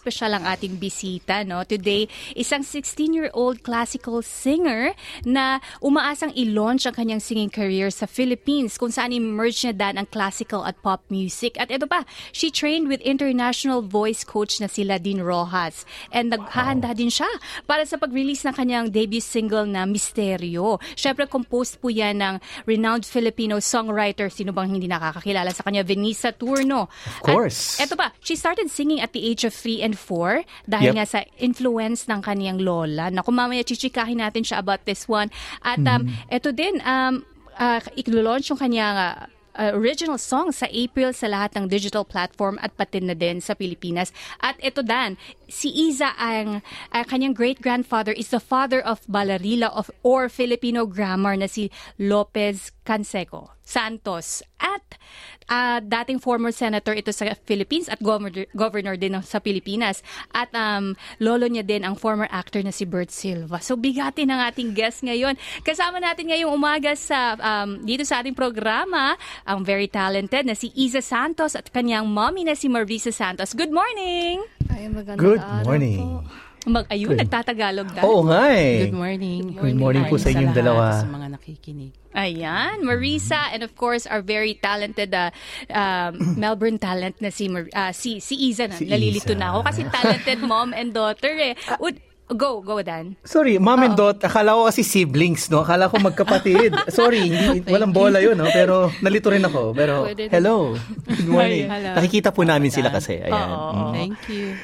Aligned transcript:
Napaka-espesyal 0.00 0.32
ang 0.32 0.44
ating 0.48 0.80
bisita 0.80 1.44
no? 1.44 1.60
Today 1.68 2.08
isang 2.32 2.64
16-year-old 2.64 3.60
classical 3.60 4.24
singer 4.24 4.96
na 5.28 5.60
umaasang 5.84 6.32
i-launch 6.32 6.88
ang 6.88 6.96
kanyang 6.96 7.20
singing 7.20 7.52
career 7.52 7.92
sa 7.92 8.08
Philippines 8.08 8.80
kung 8.80 8.88
saan 8.88 9.12
i-merge 9.12 9.68
niya 9.68 9.76
dan 9.76 10.00
ang 10.00 10.08
classical 10.08 10.64
at 10.64 10.80
pop 10.80 11.04
music. 11.12 11.60
At 11.60 11.68
ito 11.68 11.84
pa 11.84 12.08
she 12.32 12.48
trained 12.48 12.88
with 12.88 13.04
international 13.04 13.84
voice 13.84 14.24
coach 14.24 14.56
na 14.64 14.72
si 14.72 14.88
Ladine 14.88 15.20
Rojas. 15.20 15.84
And 16.08 16.32
naghahanda 16.32 16.96
din 16.96 17.12
siya 17.12 17.28
para 17.68 17.84
sa 17.84 18.00
pag-release 18.00 18.48
ng 18.48 18.56
kanyang 18.56 18.86
debut 18.88 19.20
single 19.20 19.68
na 19.68 19.84
Misteryo. 19.84 20.80
Syempre 20.96 21.28
composed 21.28 21.76
po 21.76 21.92
yan 21.92 22.24
ng 22.24 22.34
renowned 22.64 23.04
Filipino 23.04 23.60
songwriter 23.60 24.32
sino 24.32 24.56
bang 24.56 24.72
hindi 24.72 24.88
nakakakilala 24.88 25.52
sa 25.52 25.60
kanya 25.60 25.84
Venisa 25.84 26.32
Turno. 26.32 26.88
Of 26.88 27.20
course. 27.20 27.76
at 27.76 27.92
eto 27.92 28.00
pa, 28.00 28.16
she 28.24 28.32
started 28.32 28.72
singing 28.72 29.04
at 29.04 29.12
the 29.12 29.20
age 29.20 29.44
of 29.44 29.52
3 29.52 29.89
and 29.89 29.89
4 29.94 30.42
dahil 30.66 30.92
Yep. 30.92 30.96
nga 30.96 31.06
sa 31.06 31.20
influence 31.38 32.06
ng 32.10 32.20
kaniyang 32.20 32.60
lola. 32.60 33.08
Naku, 33.08 33.30
mamaya 33.30 33.62
chichikahin 33.62 34.20
natin 34.20 34.42
siya 34.42 34.60
about 34.60 34.84
this 34.84 35.06
one. 35.06 35.28
At 35.60 35.80
um, 35.82 36.06
Mm-hmm. 36.06 36.34
eto 36.34 36.50
din, 36.50 36.80
um, 36.82 37.24
uh, 37.56 37.80
ilo-launch 37.96 38.48
yung 38.48 38.60
kanyang 38.60 38.96
uh, 38.96 39.26
uh, 39.56 39.72
original 39.76 40.16
song 40.16 40.48
sa 40.50 40.64
April 40.70 41.12
sa 41.12 41.28
lahat 41.28 41.56
ng 41.58 41.66
digital 41.66 42.06
platform 42.06 42.56
at 42.62 42.72
pati 42.72 43.02
na 43.02 43.12
din 43.12 43.42
sa 43.42 43.52
Pilipinas. 43.52 44.14
At 44.38 44.56
ito 44.62 44.80
Dan, 44.80 45.20
si 45.50 45.68
Iza 45.74 46.14
ang 46.16 46.62
ang 46.94 47.04
kanyang 47.04 47.34
great-grandfather 47.34 48.14
is 48.14 48.30
the 48.30 48.40
father 48.40 48.80
of 48.80 49.02
Balarila 49.10 49.68
of 49.74 49.90
or 50.06 50.30
Filipino 50.30 50.86
grammar 50.86 51.36
na 51.36 51.50
si 51.50 51.68
Lopez 51.98 52.72
Canseco 52.86 53.60
Santos. 53.70 54.42
At 54.58 54.98
ah, 55.46 55.78
dating 55.78 56.18
former 56.18 56.50
senator 56.50 56.90
ito 56.90 57.14
sa 57.14 57.30
Philippines 57.46 57.86
at 57.86 58.02
governor, 58.02 58.50
governor 58.50 58.98
din 58.98 59.14
sa 59.22 59.38
Pilipinas. 59.38 60.02
At 60.34 60.50
um, 60.58 60.98
lolo 61.22 61.46
niya 61.46 61.62
din 61.62 61.86
ang 61.86 61.94
former 61.94 62.26
actor 62.34 62.66
na 62.66 62.74
si 62.74 62.82
Bert 62.82 63.14
Silva. 63.14 63.62
So 63.62 63.78
bigatin 63.78 64.34
ang 64.34 64.42
ating 64.42 64.74
guest 64.74 65.06
ngayon. 65.06 65.38
Kasama 65.62 66.02
natin 66.02 66.34
ngayong 66.34 66.50
umaga 66.50 66.98
sa 66.98 67.38
um, 67.38 67.78
dito 67.86 68.02
sa 68.02 68.22
ating 68.22 68.34
programa 68.34 69.14
ang 69.46 69.62
very 69.62 69.86
talented 69.86 70.50
na 70.50 70.58
si 70.58 70.74
Iza 70.74 70.98
Santos 70.98 71.54
at 71.54 71.70
kanyang 71.70 72.10
mommy 72.10 72.42
na 72.42 72.58
si 72.58 72.66
Marvisa 72.66 73.14
Santos. 73.14 73.54
Good 73.54 73.70
morning! 73.70 74.59
Ay, 74.70 74.86
magandang 74.88 75.18
Good 75.18 75.44
morning. 75.64 76.00
po. 76.00 76.24
Mag 76.68 76.84
ayun, 76.92 77.16
Good. 77.16 77.24
nagtatagalog 77.24 77.88
dahil. 77.88 78.04
Oo 78.04 78.20
nga 78.28 78.52
eh. 78.52 78.84
Good 78.84 78.92
morning. 78.92 79.56
Good 79.56 79.80
morning 79.80 80.04
po 80.12 80.20
Hi 80.20 80.22
sa 80.22 80.28
inyong 80.28 80.52
dalawa. 80.52 80.84
Sa 81.00 81.08
mga 81.08 81.26
nakikinig. 81.32 81.92
Ayan, 82.10 82.84
Marisa 82.84 83.48
and 83.54 83.62
of 83.62 83.72
course 83.72 84.04
our 84.04 84.20
very 84.20 84.58
talented 84.60 85.14
uh, 85.14 85.30
um, 85.72 86.20
Melbourne 86.42 86.76
talent 86.76 87.16
na 87.22 87.32
si 87.32 87.48
Mar- 87.48 87.70
uh, 87.72 87.94
si 87.96 88.20
si 88.20 88.36
Iza 88.50 88.68
na. 88.68 88.76
Si 88.76 88.84
Nalilito 88.84 89.32
Iza. 89.32 89.40
na 89.40 89.56
ako 89.56 89.60
kasi 89.72 89.80
talented 89.88 90.38
mom 90.44 90.76
and 90.76 90.92
daughter 90.92 91.32
eh. 91.32 91.56
Would, 91.80 91.96
go, 92.36 92.60
go 92.60 92.82
Dan. 92.82 93.16
Sorry, 93.24 93.58
mom 93.58 93.82
and 93.82 93.96
dot, 93.96 94.22
akala 94.22 94.54
ko 94.54 94.70
kasi 94.70 94.82
siblings, 94.82 95.50
no? 95.50 95.62
Akala 95.62 95.90
ko 95.90 95.98
magkapatid. 95.98 96.74
Sorry, 96.98 97.26
hindi, 97.30 97.66
walang 97.66 97.90
bola 97.90 98.22
yun, 98.22 98.38
no? 98.38 98.46
Pero 98.50 98.90
nalito 99.02 99.30
rin 99.30 99.42
ako. 99.42 99.74
Pero, 99.74 100.06
hello. 100.08 100.74
Good 101.06 101.28
morning. 101.28 101.66
Hello. 101.66 101.94
Nakikita 101.98 102.30
po 102.30 102.46
namin 102.46 102.70
sila 102.70 102.90
kasi. 102.90 103.18
Ayan. 103.18 103.48
Mm. 103.50 103.92
Thank 103.94 104.20
you. 104.30 104.54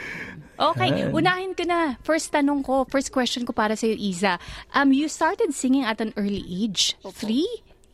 Okay, 0.57 1.13
unahin 1.13 1.53
ko 1.53 1.69
na. 1.69 2.01
First 2.01 2.33
tanong 2.33 2.65
ko, 2.65 2.89
first 2.89 3.13
question 3.13 3.45
ko 3.45 3.53
para 3.53 3.77
sa 3.77 3.85
iyo 3.85 3.97
Iza. 4.01 4.41
Um 4.73 4.89
you 4.89 5.05
started 5.05 5.53
singing 5.53 5.85
at 5.85 6.01
an 6.01 6.17
early 6.17 6.41
age. 6.49 6.97
Three? 7.13 7.45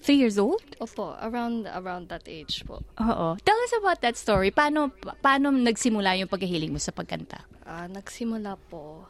Three 0.02 0.18
years 0.18 0.38
old? 0.38 0.62
Opo, 0.78 1.14
around 1.22 1.66
around 1.70 2.10
that 2.10 2.26
age 2.26 2.62
po. 2.66 2.82
Oo. 3.02 3.38
Tell 3.42 3.58
us 3.66 3.72
about 3.78 3.98
that 4.02 4.14
story. 4.14 4.54
Paano 4.54 4.94
pa- 4.94 5.14
paano 5.18 5.50
nagsimula 5.50 6.18
yung 6.18 6.30
pagkahiling 6.30 6.74
mo 6.74 6.78
sa 6.78 6.90
pagkanta? 6.94 7.46
Ah, 7.66 7.86
nagsimula 7.86 8.58
po 8.66 9.06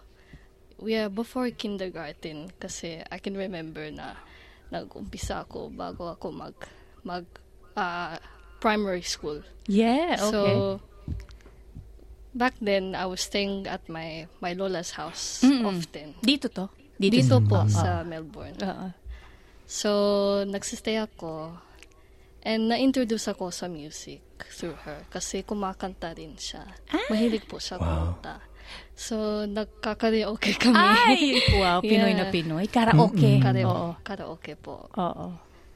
we 0.82 0.98
are 0.98 1.08
before 1.08 1.46
kindergarten 1.54 2.50
kasi 2.58 3.00
I 3.06 3.18
can 3.22 3.38
remember 3.38 3.86
na 3.94 4.18
nag-umpisa 4.74 5.46
ako 5.46 5.70
bago 5.70 6.10
ako 6.10 6.34
mag 6.34 6.56
mag 7.06 7.24
ah, 7.78 8.18
primary 8.58 9.06
school. 9.06 9.46
Yeah, 9.70 10.18
okay. 10.18 10.26
So 10.26 10.40
back 12.34 12.58
then 12.58 12.98
I 12.98 13.06
was 13.06 13.22
staying 13.22 13.70
at 13.70 13.86
my 13.86 14.26
my 14.42 14.52
lola's 14.58 14.98
house 14.98 15.46
Mm-mm. 15.46 15.68
often. 15.70 16.18
dito 16.20 16.50
to. 16.50 16.66
Dito, 17.02 17.42
po 17.42 17.66
Oo. 17.66 17.70
sa 17.70 18.06
Melbourne. 18.06 18.54
Oo. 18.62 18.88
So, 19.66 19.90
nagsistay 20.46 21.00
ako 21.00 21.56
and 22.46 22.70
na-introduce 22.70 23.26
ako 23.26 23.50
sa 23.50 23.66
music 23.66 24.22
through 24.54 24.76
her 24.86 25.02
kasi 25.10 25.42
kumakanta 25.42 26.14
rin 26.14 26.38
siya. 26.38 26.62
Ah. 26.94 27.06
Mahilig 27.10 27.48
po 27.48 27.58
siya 27.58 27.80
kumanta. 27.80 28.38
So, 28.92 29.44
nagkakaraoke 29.44 30.54
kami. 30.54 30.78
Ay, 30.78 31.22
wow, 31.58 31.80
Pinoy 31.80 32.12
na 32.12 32.26
Yeah. 32.26 32.32
Pinoy. 32.32 32.64
Karaoke. 32.66 33.38
Karaoke, 33.38 33.66
Oo. 33.66 33.88
karaoke 34.00 34.52
po. 34.54 34.86
Oo. 34.92 35.26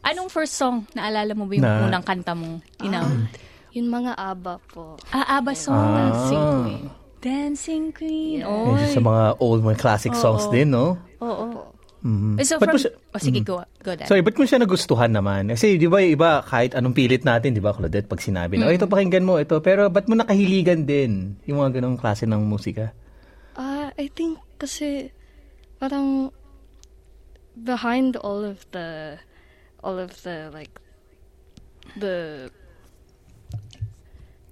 Anong 0.01 0.31
first 0.31 0.55
song? 0.55 0.87
Naalala 0.93 1.35
mo 1.35 1.45
ba 1.45 1.53
yung 1.53 1.67
Na- 1.67 1.83
unang 1.85 2.05
kanta 2.05 2.33
mong 2.33 2.63
tinawag? 2.77 3.27
Yung 3.75 3.89
mga 3.89 4.15
ABBA 4.15 4.55
po. 4.69 4.95
Ah, 5.11 5.37
ABBA 5.37 5.53
song. 5.53 5.75
Dancing 5.93 6.39
Ah. 6.39 6.63
Queen. 6.63 6.85
Dancing 7.19 7.85
Queen. 7.91 8.39
Yeah. 8.41 8.71
Oy. 8.71 8.87
Sa 8.89 9.01
mga 9.01 9.25
old, 9.37 9.61
mga 9.61 9.77
classic 9.77 10.15
songs 10.15 10.47
Oo. 10.47 10.53
din, 10.55 10.71
no? 10.71 10.95
Oo. 11.19 11.75
Mhm. 12.07 12.39
So 12.47 12.63
Ba't 12.63 12.71
from... 12.71 12.79
mo 12.79 12.83
siya- 12.87 12.95
oh, 12.95 13.19
sige, 13.19 13.41
go, 13.43 13.67
go 13.83 13.93
Dan. 13.99 14.07
Sorry, 14.07 14.23
ba't 14.23 14.39
mo 14.39 14.47
siya 14.47 14.63
nagustuhan 14.63 15.11
naman? 15.11 15.51
Kasi 15.51 15.75
di 15.75 15.91
ba 15.91 15.99
yung 15.99 16.15
iba, 16.15 16.39
kahit 16.47 16.79
anong 16.79 16.95
pilit 16.95 17.27
natin, 17.27 17.51
di 17.51 17.59
ba, 17.59 17.75
Claudette, 17.75 18.07
pag 18.07 18.23
sinabi 18.23 18.55
na, 18.55 18.71
oh, 18.71 18.73
ito 18.73 18.87
pakinggan 18.87 19.27
mo, 19.27 19.43
ito. 19.43 19.59
Pero 19.59 19.91
ba't 19.91 20.07
mo 20.07 20.15
nakahiligan 20.15 20.87
din 20.87 21.35
yung 21.51 21.59
mga 21.59 21.83
ganong 21.83 21.99
klase 21.99 22.23
ng 22.23 22.47
musika? 22.47 22.95
Ah, 23.59 23.91
I 23.99 24.07
think 24.07 24.39
kasi 24.55 25.11
parang 25.83 26.31
behind 27.57 28.15
all 28.21 28.45
of 28.45 28.63
the 28.71 29.17
all 29.81 29.97
of 29.97 30.13
the 30.23 30.53
like 30.53 30.77
the 31.97 32.47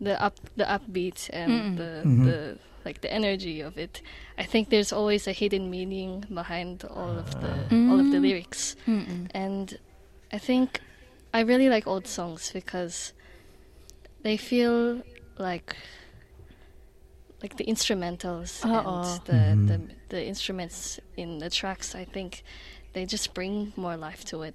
the 0.00 0.16
up 0.16 0.40
the 0.56 0.64
upbeats 0.64 1.28
and 1.32 1.76
the 1.76 1.90
the 2.02 2.38
like 2.84 3.00
the 3.00 3.12
energy 3.12 3.60
of 3.60 3.78
it. 3.78 4.02
I 4.38 4.44
think 4.44 4.70
there's 4.70 4.92
always 4.92 5.26
a 5.26 5.32
hidden 5.32 5.70
meaning 5.70 6.24
behind 6.32 6.84
all 6.84 7.18
of 7.18 7.30
the 7.40 7.48
ah. 7.48 7.90
all 7.90 8.00
of 8.00 8.10
the 8.10 8.18
mm. 8.18 8.22
lyrics. 8.22 8.76
Mm-mm. 8.86 9.28
And 9.34 9.78
I 10.32 10.38
think 10.38 10.80
I 11.32 11.40
really 11.40 11.68
like 11.68 11.86
old 11.86 12.06
songs 12.06 12.50
because 12.52 13.12
they 14.22 14.36
feel 14.36 15.02
like 15.38 15.76
like 17.42 17.56
the 17.56 17.64
instrumentals 17.64 18.64
Oo. 18.64 18.72
and 18.72 19.24
the, 19.26 19.32
mm-hmm. 19.32 19.66
the 19.66 19.78
the 20.08 20.26
instruments 20.26 21.00
in 21.16 21.38
the 21.38 21.50
tracks 21.50 21.94
I 21.94 22.04
think 22.04 22.42
they 22.92 23.04
just 23.04 23.34
bring 23.34 23.72
more 23.76 23.96
life 23.96 24.24
to 24.26 24.42
it. 24.42 24.54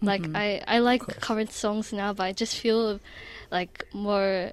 Like 0.00 0.22
mm-hmm. 0.22 0.36
I 0.36 0.62
I 0.66 0.78
like 0.78 1.02
current 1.20 1.52
songs 1.52 1.92
now 1.92 2.12
but 2.12 2.24
I 2.24 2.32
just 2.32 2.56
feel 2.56 3.00
like 3.50 3.84
more 3.92 4.52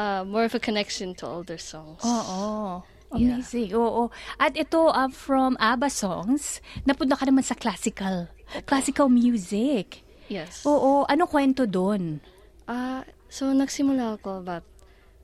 uh, 0.00 0.24
more 0.24 0.48
of 0.48 0.56
a 0.56 0.62
connection 0.62 1.12
to 1.20 1.28
older 1.28 1.60
songs. 1.60 2.00
Oo. 2.00 2.80
Yeah. 3.12 3.36
Amazing. 3.42 3.74
Oo. 3.74 4.08
At 4.38 4.56
ito, 4.56 4.88
uh, 4.88 5.10
from 5.12 5.60
ABBA 5.60 5.90
songs, 5.92 6.64
napunta 6.88 7.18
ka 7.18 7.28
naman 7.28 7.44
sa 7.44 7.52
classical. 7.52 8.32
Classical 8.64 9.12
music. 9.12 10.00
Yes. 10.30 10.62
Oo. 10.64 11.04
Ano 11.04 11.26
kwento 11.26 11.66
doon? 11.68 12.22
Uh, 12.64 13.02
so 13.28 13.50
nagsimula 13.50 14.16
ako 14.16 14.40
about 14.40 14.62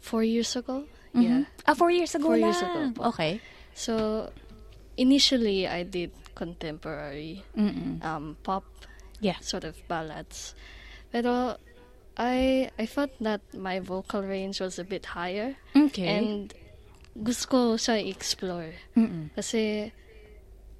four 0.02 0.26
years 0.26 0.52
ago. 0.54 0.84
Yeah. 1.16 1.48
Ah, 1.64 1.72
four 1.72 1.88
years 1.88 2.12
ago 2.12 2.28
Four 2.28 2.36
lang. 2.36 2.52
years 2.52 2.60
ago 2.60 2.92
po. 2.92 3.00
Okay. 3.14 3.40
So 3.72 3.94
initially 4.98 5.64
I 5.64 5.82
did 5.82 6.12
contemporary 6.34 7.40
Mm-mm. 7.56 8.02
um, 8.04 8.36
pop 8.42 8.66
Yeah. 9.16 9.40
sort 9.40 9.64
of 9.64 9.80
ballads. 9.88 10.52
Pero 11.08 11.56
I 12.16 12.70
I 12.78 12.86
felt 12.86 13.12
that 13.20 13.40
my 13.52 13.80
vocal 13.80 14.22
range 14.24 14.60
was 14.60 14.78
a 14.80 14.84
bit 14.84 15.12
higher 15.12 15.56
Okay. 15.76 16.08
and 16.08 16.52
gusto 17.16 17.44
ko 17.48 17.58
siya 17.76 18.00
i-explore. 18.00 18.72
Mm-mm. 18.96 19.28
Kasi 19.36 19.92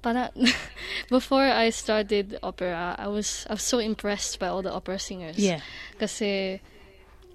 para 0.01 0.29
before 1.13 1.45
I 1.45 1.69
started 1.69 2.37
opera, 2.41 2.95
I 2.97 3.07
was 3.09 3.45
I 3.49 3.53
was 3.53 3.65
so 3.65 3.77
impressed 3.77 4.37
by 4.41 4.47
all 4.49 4.61
the 4.65 4.73
opera 4.73 4.97
singers. 4.97 5.37
Yeah. 5.37 5.61
Kasi 6.01 6.61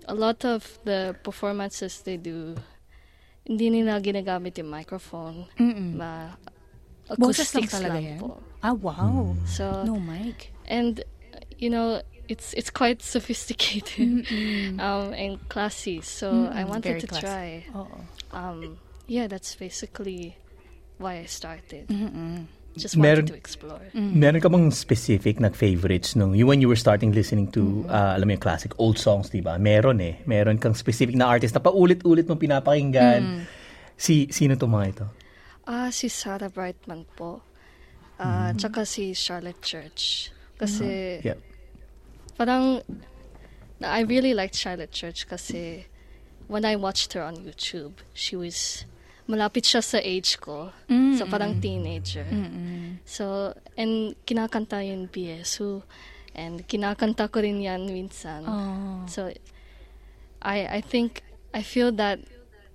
a 0.06 0.14
lot 0.14 0.42
of 0.42 0.66
the 0.82 1.14
performances 1.22 2.02
they 2.02 2.18
do 2.18 2.58
hindi 3.46 3.70
nila 3.70 3.98
ginagamit 4.02 4.58
yung 4.58 4.70
microphone. 4.70 5.46
Mm-mm. 5.58 5.94
Ma 5.98 6.34
Boses 7.18 7.50
lang 7.54 7.66
talaga 7.66 7.98
lang 7.98 8.06
yan? 8.06 8.20
po. 8.22 8.38
Ah, 8.62 8.72
wow. 8.74 9.34
So 9.46 9.82
No 9.86 9.98
mic. 9.98 10.54
and 10.70 11.02
you 11.58 11.66
know 11.70 11.98
it's 12.28 12.54
it's 12.54 12.70
quite 12.70 13.02
sophisticated 13.02 14.26
um, 14.78 15.12
and 15.12 15.36
classy. 15.48 16.00
So 16.00 16.50
I 16.52 16.64
wanted 16.64 16.84
very 16.98 17.00
to 17.00 17.06
classy. 17.06 17.26
try. 17.26 17.46
Oo. 17.74 17.98
Um, 18.32 18.78
yeah, 19.06 19.26
that's 19.26 19.54
basically 19.54 20.36
why 20.98 21.18
I 21.20 21.26
started. 21.26 21.90
Just 22.72 22.96
Meron- 22.96 23.28
wanted 23.28 23.36
to 23.36 23.36
explore. 23.36 23.84
Meron 23.92 24.40
ka 24.40 24.48
bang 24.48 24.72
specific 24.72 25.36
na 25.36 25.52
favorites 25.52 26.16
nung 26.16 26.32
you, 26.32 26.48
when 26.48 26.64
you 26.64 26.72
were 26.72 26.78
starting 26.78 27.12
listening 27.12 27.52
to 27.52 27.84
uh, 27.92 28.16
alam 28.16 28.24
mo 28.24 28.32
yung 28.32 28.40
classic 28.40 28.72
old 28.80 28.96
songs, 28.96 29.28
'di 29.28 29.44
ba? 29.44 29.60
Meron 29.60 30.00
eh. 30.00 30.16
Meron 30.24 30.56
kang 30.56 30.72
specific 30.72 31.12
na 31.12 31.28
artist 31.28 31.52
na 31.52 31.60
paulit-ulit 31.60 32.24
mong 32.24 32.40
pinapakinggan. 32.40 33.44
Si 34.00 34.32
sino 34.32 34.56
to 34.56 34.64
mga 34.64 34.86
ito? 34.88 35.06
Ah, 35.68 35.92
si 35.92 36.08
Sarah 36.08 36.48
Brightman 36.48 37.04
po. 37.12 37.44
Ah, 38.16 38.56
tsaka 38.56 38.88
si 38.88 39.12
Charlotte 39.12 39.60
Church. 39.60 40.32
Kasi 40.56 41.20
Yeah. 41.20 41.36
Parang 42.36 42.82
I 43.82 44.00
really 44.02 44.34
liked 44.34 44.54
Charlotte 44.54 44.92
Church 44.92 45.26
kasi 45.26 45.86
when 46.46 46.64
I 46.64 46.76
watched 46.76 47.12
her 47.14 47.22
on 47.22 47.36
YouTube, 47.36 48.04
she 48.12 48.36
was 48.36 48.84
malapit 49.26 49.64
siya 49.64 49.82
sa 49.82 49.98
age 50.02 50.38
ko. 50.38 50.70
Mm. 50.88 51.18
So 51.18 51.26
parang 51.26 51.60
teenager. 51.60 52.26
So, 53.04 53.54
and 53.76 54.14
kinakanta 54.26 54.82
yun 54.84 55.08
BSU. 55.08 55.82
And 56.34 56.66
kinakanta 56.66 57.30
ko 57.30 57.40
rin 57.40 57.60
yan 57.60 57.86
minsan. 57.88 58.44
Oh. 58.48 59.04
So 59.06 59.32
I 60.40 60.78
I 60.78 60.80
think 60.80 61.22
I 61.54 61.62
feel 61.62 61.92
that 62.00 62.20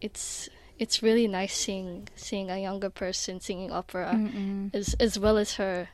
it's 0.01 0.50
it's 0.77 1.01
really 1.01 1.27
nice 1.27 1.53
seeing 1.53 2.07
seeing 2.15 2.50
a 2.53 2.62
younger 2.62 2.89
person 2.89 3.42
singing 3.42 3.74
opera 3.74 4.13
as 4.77 4.94
as 5.01 5.18
well 5.18 5.42
as 5.42 5.57
her 5.57 5.89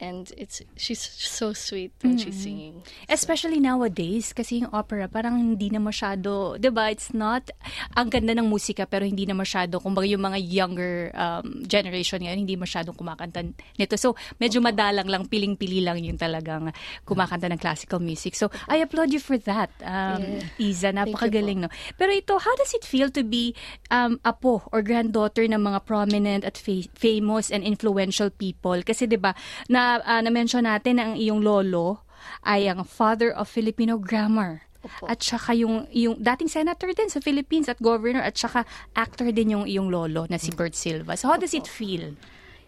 and 0.00 0.32
it's 0.40 0.64
she's 0.80 0.98
so 1.04 1.52
sweet 1.52 1.92
when 2.00 2.16
she's 2.16 2.40
singing. 2.40 2.80
Especially 3.06 3.60
nowadays, 3.60 4.32
kasi 4.32 4.64
yung 4.64 4.72
opera 4.72 5.06
parang 5.06 5.36
hindi 5.36 5.68
na 5.68 5.78
masyado, 5.78 6.56
di 6.56 6.72
ba? 6.72 6.88
It's 6.88 7.12
not, 7.12 7.52
ang 7.94 8.08
ganda 8.08 8.32
ng 8.32 8.48
musika 8.48 8.88
pero 8.88 9.04
hindi 9.04 9.28
na 9.28 9.36
masyado, 9.36 9.76
kumbaga 9.78 10.08
yung 10.08 10.24
mga 10.24 10.38
younger 10.40 11.12
um, 11.12 11.62
generation 11.68 12.24
ngayon, 12.24 12.48
hindi 12.48 12.56
masyadong 12.56 12.96
kumakanta 12.96 13.44
nito. 13.76 13.94
So, 14.00 14.16
medyo 14.40 14.64
madalang 14.64 15.06
lang, 15.06 15.28
piling-pili 15.28 15.84
lang 15.84 16.00
yung 16.00 16.16
talagang 16.16 16.72
kumakanta 17.04 17.52
ng 17.52 17.60
classical 17.60 18.00
music. 18.00 18.32
So, 18.34 18.48
I 18.66 18.80
applaud 18.80 19.12
you 19.12 19.20
for 19.20 19.36
that, 19.44 19.68
um, 19.84 20.40
Iza. 20.56 20.96
Napakagaling, 20.96 21.68
no? 21.68 21.70
Pero 22.00 22.10
ito, 22.16 22.40
how 22.40 22.54
does 22.56 22.72
it 22.72 22.88
feel 22.88 23.12
to 23.12 23.20
be 23.20 23.52
um, 23.92 24.16
apo 24.24 24.64
or 24.72 24.80
granddaughter 24.80 25.44
ng 25.44 25.60
mga 25.60 25.84
prominent 25.84 26.42
at 26.48 26.56
fa- 26.56 26.88
famous 26.96 27.52
and 27.52 27.62
influential 27.66 28.32
people? 28.32 28.80
Kasi, 28.80 29.04
di 29.04 29.20
ba, 29.20 29.36
na, 29.68 29.89
ah, 29.98 30.20
na-mention 30.22 30.62
natin 30.62 31.02
na 31.02 31.10
ang 31.10 31.16
iyong 31.18 31.42
lolo 31.42 32.06
ay 32.46 32.70
ang 32.70 32.86
father 32.86 33.34
of 33.34 33.50
Filipino 33.50 33.98
grammar. 33.98 34.62
Opo. 34.80 35.04
At 35.12 35.20
saka 35.20 35.52
yung, 35.52 35.84
yung 35.92 36.16
dating 36.22 36.48
senator 36.48 36.88
din 36.96 37.12
sa 37.12 37.20
Philippines 37.20 37.68
at 37.68 37.76
governor 37.82 38.24
at 38.24 38.38
saka 38.38 38.64
actor 38.96 39.28
din 39.28 39.52
yung 39.52 39.64
iyong 39.68 39.92
lolo 39.92 40.24
na 40.30 40.40
si 40.40 40.48
Bert 40.54 40.72
Silva. 40.72 41.20
So 41.20 41.28
how 41.28 41.36
does 41.36 41.52
it 41.52 41.68
feel? 41.68 42.16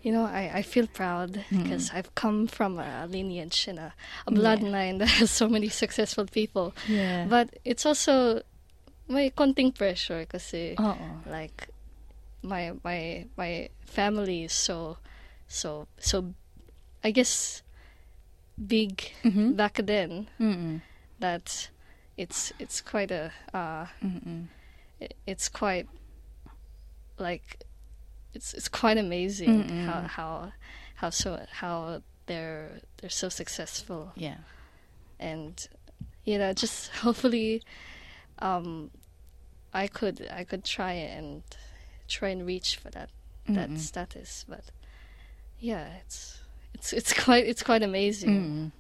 You 0.03 0.11
know, 0.11 0.27
I, 0.27 0.61
I 0.61 0.63
feel 0.67 0.91
proud 0.91 1.47
because 1.49 1.95
I've 1.95 2.13
come 2.19 2.51
from 2.51 2.83
a 2.83 3.07
lineage 3.07 3.71
and 3.71 3.79
a, 3.79 3.95
a 4.27 4.33
bloodline 4.35 4.99
that 4.99 5.09
has 5.23 5.31
so 5.31 5.49
many 5.49 5.71
successful 5.71 6.27
people. 6.27 6.75
Yeah. 6.91 7.31
But 7.31 7.55
it's 7.65 7.87
also 7.87 8.43
may 9.09 9.31
konting 9.31 9.75
pressure 9.75 10.27
kasi 10.27 10.75
Oo. 10.79 11.23
like 11.31 11.69
my 12.43 12.73
my 12.83 13.27
my 13.39 13.69
family 13.87 14.45
is 14.45 14.53
so 14.53 14.99
so 15.47 15.87
so 15.99 16.35
I 17.05 17.11
guess 17.11 17.63
big 18.67 19.11
back 19.57 19.75
then 19.83 20.29
Mm-mm. 20.39 20.83
that 21.19 21.69
it's 22.17 22.53
it's 22.59 22.81
quite 22.81 23.11
a 23.11 23.33
uh 23.55 23.87
it- 25.01 25.17
it's 25.27 25.49
quite 25.49 25.89
like 27.19 27.65
it's 28.35 28.55
it's 28.55 28.69
quite 28.69 28.99
amazing 28.99 29.63
how 29.87 30.01
how 30.03 30.53
how 30.97 31.11
so 31.11 31.45
how 31.51 32.03
they're 32.27 32.81
they're 32.99 33.11
so 33.11 33.29
successful. 33.29 34.13
Yeah. 34.17 34.37
and 35.19 35.67
you 36.25 36.39
know 36.39 36.53
just 36.53 36.89
hopefully 37.03 37.63
um 38.39 38.91
i 39.75 39.87
could 39.89 40.29
i 40.31 40.45
could 40.45 40.65
try 40.65 40.93
and 40.93 41.43
try 42.09 42.29
and 42.29 42.47
reach 42.47 42.77
for 42.77 42.91
that 42.91 43.11
that 43.49 43.71
status. 43.79 44.45
But 44.49 44.65
yeah 45.59 45.89
it's 46.05 46.39
it's 46.83 46.91
it's 46.91 47.15
quite 47.15 47.47
it's 47.47 47.63
quite 47.63 47.87
amazing 47.87 48.75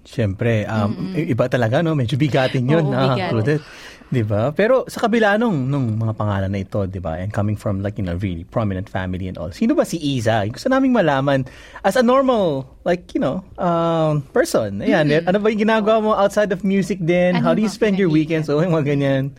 Siyempre, 0.00 0.64
um, 0.64 1.12
i- 1.12 1.28
iba 1.28 1.44
talaga, 1.44 1.84
no? 1.84 1.92
Medyo 1.92 2.16
bigatin 2.16 2.64
yun. 2.64 2.88
Oo, 2.88 2.96
ah, 2.96 3.12
bigat. 3.12 3.30
Claudette. 3.36 3.64
Di 4.08 4.24
ba? 4.24 4.48
Pero 4.56 4.88
sa 4.88 5.04
kabila 5.04 5.36
nung, 5.36 5.68
nung 5.68 5.92
mga 6.00 6.16
pangalan 6.16 6.48
na 6.48 6.64
ito, 6.64 6.88
di 6.88 7.04
ba? 7.04 7.20
And 7.20 7.28
coming 7.28 7.52
from 7.52 7.84
like, 7.84 8.00
you 8.00 8.04
know, 8.08 8.16
really 8.16 8.48
prominent 8.48 8.88
family 8.88 9.28
and 9.28 9.36
all. 9.36 9.52
Sino 9.52 9.76
ba 9.76 9.84
si 9.84 10.00
Iza? 10.00 10.48
Gusto 10.48 10.72
naming 10.72 10.96
malaman 10.96 11.44
as 11.84 12.00
a 12.00 12.04
normal, 12.04 12.64
like, 12.88 13.12
you 13.12 13.20
know, 13.20 13.44
um, 13.60 14.24
person. 14.32 14.80
Ayan, 14.80 15.04
ano 15.28 15.36
ba 15.36 15.52
yung 15.52 15.60
ginagawa 15.68 16.00
mo 16.00 16.16
outside 16.16 16.48
of 16.48 16.64
music 16.64 16.96
din? 16.96 17.36
Ano 17.36 17.44
How 17.44 17.52
do 17.52 17.60
you 17.60 17.68
spend 17.68 18.00
your 18.00 18.08
weekends? 18.08 18.48
O, 18.48 18.56
yung 18.64 18.72
mga 18.72 18.96
ganyan. 18.96 19.36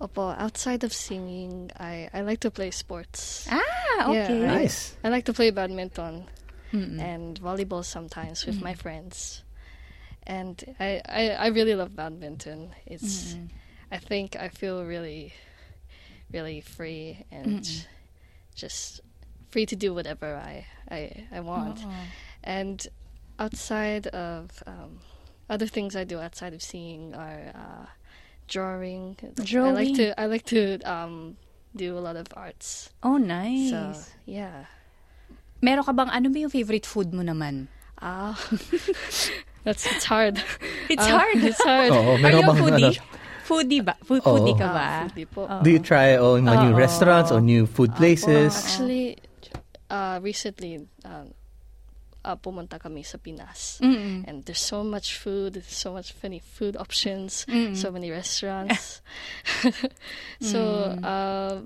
Opo, 0.00 0.36
outside 0.38 0.82
of 0.84 0.92
singing 0.92 1.70
i 1.78 2.08
i 2.12 2.20
like 2.20 2.40
to 2.40 2.50
play 2.50 2.70
sports 2.70 3.46
Ah, 3.50 4.10
okay. 4.10 4.40
Yeah, 4.42 4.52
I- 4.52 4.58
Nice. 4.58 4.96
I 5.04 5.08
like 5.08 5.24
to 5.26 5.32
play 5.32 5.50
badminton 5.50 6.26
and 7.00 7.40
volleyball 7.40 7.84
sometimes 7.84 8.44
with 8.46 8.60
my 8.60 8.74
friends. 8.74 9.44
And 10.26 10.58
I, 10.80 11.00
I, 11.08 11.22
I 11.30 11.46
really 11.48 11.74
love 11.76 11.94
badminton. 11.94 12.74
It's 12.86 13.36
I 13.92 13.98
think 13.98 14.34
I 14.36 14.48
feel 14.48 14.84
really 14.84 15.32
really 16.32 16.60
free 16.60 17.24
and 17.30 17.62
just 18.56 19.00
free 19.50 19.66
to 19.66 19.76
do 19.76 19.94
whatever 19.94 20.34
I, 20.34 20.66
I, 20.90 21.28
I 21.30 21.40
want. 21.40 21.78
And 22.42 22.86
outside 23.38 24.08
of 24.08 24.62
um, 24.66 24.98
other 25.48 25.66
things 25.68 25.94
I 25.94 26.02
do 26.04 26.18
outside 26.18 26.52
of 26.54 26.62
singing 26.62 27.14
are 27.14 27.52
uh, 27.54 27.86
drawing. 28.48 29.16
I 29.22 29.42
Drawing. 29.42 29.74
like 29.74 29.94
to 29.96 30.06
I 30.20 30.24
like 30.26 30.44
to 30.52 30.78
um, 30.82 31.36
do 31.74 31.96
a 31.96 32.02
lot 32.02 32.16
of 32.16 32.26
arts. 32.36 32.90
Oh, 33.02 33.16
nice. 33.16 33.70
So 33.70 33.92
yeah. 34.26 34.66
Meron 35.64 35.84
ka 35.84 35.92
bang, 35.96 36.10
ano 36.12 36.28
ba 36.28 36.38
yung 36.44 36.52
favorite 36.52 36.84
food 36.84 37.14
mo 37.16 37.24
naman? 37.24 37.68
Ah, 37.96 38.36
that's 39.64 39.86
it's 39.88 40.04
hard. 40.04 40.36
It's 40.92 41.00
Ah, 41.08 41.24
hard. 41.24 41.40
It's 41.40 41.62
hard. 41.64 41.88
Oo, 41.94 42.14
Are 42.14 42.20
meron 42.20 42.44
you 42.44 42.50
a 42.50 42.54
foodie? 42.54 42.92
ano, 43.00 43.12
Foodie 43.44 43.84
ba? 43.84 43.92
Food, 44.04 44.24
Oo. 44.24 44.40
foodie 44.40 44.56
ka 44.56 44.68
Ah, 44.68 44.72
ba? 44.72 44.86
foodie 45.08 45.28
po. 45.28 45.44
Do 45.60 45.68
you 45.68 45.80
try 45.80 46.16
oh, 46.16 46.36
mga 46.40 46.68
new 46.68 46.74
restaurants 46.76 47.28
or 47.32 47.40
new 47.44 47.64
food 47.68 47.92
places? 47.96 48.52
Actually, 48.56 49.20
uh, 49.88 50.16
recently, 50.20 50.84
um, 51.04 51.32
uh, 52.24 52.36
pumunta 52.36 52.80
kami 52.80 53.04
sa 53.04 53.20
Pinas. 53.20 53.78
Mm-mm. 53.84 54.24
And 54.26 54.44
there's 54.44 54.64
so 54.64 54.82
much 54.82 55.20
food, 55.20 55.62
so 55.68 55.92
much 55.92 56.12
funny 56.12 56.40
food 56.40 56.76
options, 56.76 57.44
so 57.76 57.92
many 57.92 58.10
restaurants. 58.10 59.04
so, 60.40 60.96
uh, 61.04 61.62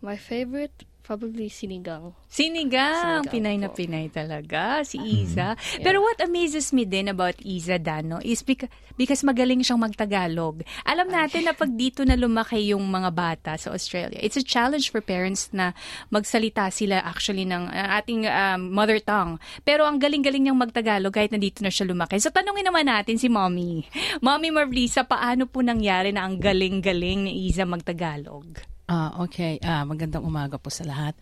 my 0.00 0.16
favorite, 0.16 0.86
probably 1.06 1.46
sinigang. 1.46 2.10
Sinigang. 2.26 3.22
Sinigang 3.22 3.30
Pinay 3.30 3.56
na 3.62 3.70
po. 3.70 3.78
Pinay 3.78 4.10
talaga, 4.10 4.82
si 4.82 4.98
Iza. 4.98 5.54
Pero 5.78 6.02
what 6.02 6.18
amazes 6.18 6.74
me 6.74 6.82
din 6.82 7.06
about 7.06 7.38
Iza 7.46 7.78
Dano 7.78 8.18
is 8.26 8.42
because, 8.42 8.66
because 8.98 9.22
magaling 9.22 9.62
siyang 9.62 9.78
magtagalog. 9.78 10.66
Alam 10.82 11.14
natin 11.14 11.46
na 11.46 11.54
pag 11.54 11.70
dito 11.70 12.02
na 12.02 12.18
lumaki 12.18 12.74
yung 12.74 12.82
mga 12.82 13.10
bata 13.14 13.52
sa 13.54 13.70
Australia, 13.70 14.18
it's 14.18 14.34
a 14.34 14.42
challenge 14.42 14.90
for 14.90 14.98
parents 14.98 15.54
na 15.54 15.70
magsalita 16.10 16.66
sila 16.74 16.98
actually 17.06 17.46
ng 17.46 17.70
uh, 17.70 17.88
ating 18.02 18.26
um, 18.26 18.74
mother 18.74 18.98
tongue. 18.98 19.38
Pero 19.62 19.86
ang 19.86 20.02
galing-galing 20.02 20.50
niyang 20.50 20.58
magtagalog 20.58 21.14
kahit 21.14 21.30
nandito 21.30 21.62
na 21.62 21.70
siya 21.70 21.86
lumaki. 21.86 22.18
So 22.18 22.34
tanungin 22.34 22.66
naman 22.66 22.90
natin 22.90 23.14
si 23.14 23.30
Mommy. 23.30 23.86
Mommy 24.18 24.50
Marlisa, 24.50 25.06
paano 25.06 25.46
po 25.46 25.62
nangyari 25.62 26.10
na 26.10 26.26
ang 26.26 26.42
galing-galing 26.42 27.30
ni 27.30 27.46
Iza 27.46 27.62
magtagalog? 27.62 28.75
Ah, 28.86 29.18
okay. 29.18 29.58
Ah, 29.66 29.82
magandang 29.82 30.22
umaga 30.22 30.62
po 30.62 30.70
sa 30.70 30.86
lahat. 30.86 31.18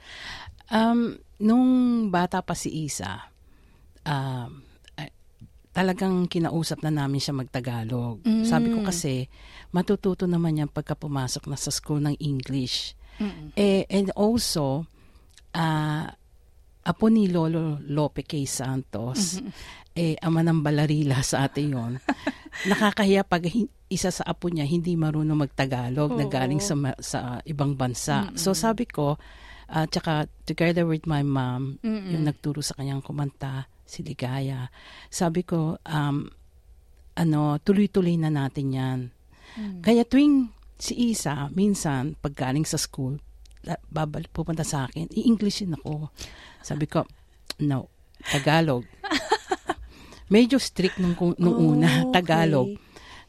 Um, 0.69 1.17
nung 1.41 1.65
bata 2.13 2.45
pa 2.45 2.53
si 2.53 2.69
Isa, 2.85 3.25
um, 4.05 4.61
eh, 5.01 5.13
talagang 5.73 6.29
kinausap 6.29 6.85
na 6.85 6.93
namin 6.93 7.21
siya 7.25 7.33
magtagalog. 7.33 8.21
Sabi 8.45 8.69
ko 8.69 8.85
kasi, 8.85 9.29
matututo 9.73 10.29
naman 10.29 10.61
yan 10.61 10.69
pagka 10.69 10.93
pumasok 10.93 11.49
na 11.49 11.57
sa 11.57 11.73
school 11.73 12.05
ng 12.05 12.17
English. 12.21 12.93
Eh, 13.57 13.89
and 13.89 14.13
also, 14.13 14.85
ah, 15.57 16.13
apo 16.85 17.09
ni 17.09 17.33
Lolo 17.33 17.81
Lope 17.81 18.29
K. 18.29 18.45
Santos, 18.45 19.41
eh, 19.97 20.21
ama 20.21 20.45
ng 20.45 20.61
balarila 20.61 21.25
sa 21.25 21.49
ate 21.49 21.65
yon. 21.65 21.97
Nakakahiya 22.71 23.25
pag 23.25 23.49
isa 23.95 24.11
sa 24.11 24.27
apo 24.27 24.51
niya 24.51 24.67
hindi 24.67 24.93
marunong 24.93 25.39
magtagalog 25.39 26.13
na 26.13 26.27
galing 26.27 26.59
sa, 26.59 26.75
sa 26.99 27.19
ibang 27.45 27.75
bansa. 27.75 28.35
So 28.35 28.51
sabi 28.53 28.85
ko, 28.85 29.15
at 29.65 29.89
tsaka 29.89 30.27
together 30.45 30.85
with 30.85 31.07
my 31.07 31.23
mom, 31.23 31.79
yung 31.81 32.27
nagturo 32.27 32.61
sa 32.61 32.75
kanyang 32.75 33.01
kumanta, 33.01 33.65
si 33.85 34.03
Ligaya. 34.03 34.69
Sabi 35.09 35.41
ko, 35.41 35.79
um, 35.81 36.27
ano, 37.15 37.41
tuloy-tuloy 37.59 38.19
na 38.19 38.29
natin 38.29 38.67
yan. 38.69 39.01
Kaya 39.81 40.03
tuwing 40.03 40.51
si 40.75 41.15
Isa, 41.15 41.47
minsan, 41.49 42.19
pag 42.19 42.35
galing 42.35 42.67
sa 42.67 42.75
school, 42.75 43.17
la- 43.63 43.79
babal, 43.87 44.27
pupunta 44.29 44.67
sa 44.67 44.85
akin, 44.85 45.07
i-Englishin 45.15 45.79
ako. 45.79 46.11
Sabi 46.61 46.85
ko, 46.85 47.07
no, 47.63 47.87
Tagalog. 48.21 48.83
Medyo 50.35 50.57
strict 50.59 50.99
nung, 50.99 51.15
nung 51.37 51.55
Oh, 51.55 51.71
una, 51.77 52.03
okay. 52.09 52.13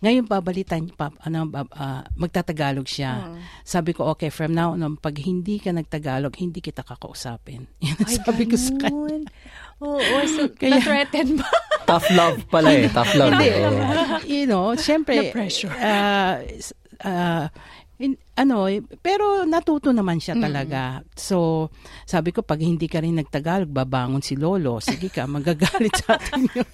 Ngayon, 0.06 0.30
babalitan, 0.30 0.86
pa, 0.88 1.10
ano, 1.20 1.50
bab, 1.50 1.66
ah, 1.74 2.06
magtatagalog 2.14 2.86
siya. 2.86 3.26
Hmm. 3.26 3.42
Sabi 3.66 3.92
ko, 3.92 4.06
okay, 4.08 4.30
from 4.30 4.54
now 4.54 4.72
on, 4.72 4.96
pag 4.96 5.18
hindi 5.18 5.58
ka 5.58 5.74
nagtagalog, 5.74 6.38
hindi 6.38 6.62
kita 6.62 6.86
kakausapin. 6.86 7.66
Yan 7.82 7.98
ang 7.98 8.06
Ay, 8.06 8.22
sabi 8.22 8.44
ko 8.46 8.54
sa 8.54 8.70
kanya. 8.72 8.86
ganun. 8.86 9.22
Oo, 9.82 9.98
oh, 9.98 10.24
so, 10.30 10.46
Kaya- 10.62 10.78
na-threaten 10.78 11.42
ba? 11.42 11.50
Tough 11.90 12.06
love 12.14 12.38
pala 12.48 12.70
eh. 12.72 12.86
Tough 12.88 13.14
love. 13.14 13.34
Hindi. 13.34 13.50
Oo. 13.50 13.82
you 14.24 14.46
know, 14.46 14.74
syempre, 14.76 15.30
Na-pressure. 15.30 15.74
ah, 15.76 16.38
s- 16.46 16.74
ah, 17.02 17.50
in- 17.98 18.20
ano, 18.36 18.68
eh, 18.68 18.84
pero 18.84 19.48
natuto 19.48 19.96
naman 19.96 20.20
siya 20.20 20.36
talaga. 20.36 21.00
So, 21.16 21.72
sabi 22.04 22.36
ko, 22.36 22.44
pag 22.44 22.60
hindi 22.60 22.92
ka 22.92 23.00
rin 23.00 23.16
nagtagalog, 23.16 23.72
babangon 23.72 24.20
si 24.20 24.36
Lolo. 24.36 24.84
Sige 24.84 25.08
ka, 25.08 25.24
magagalit 25.24 25.96
sa 26.04 26.20
atin 26.20 26.44
yun. 26.52 26.68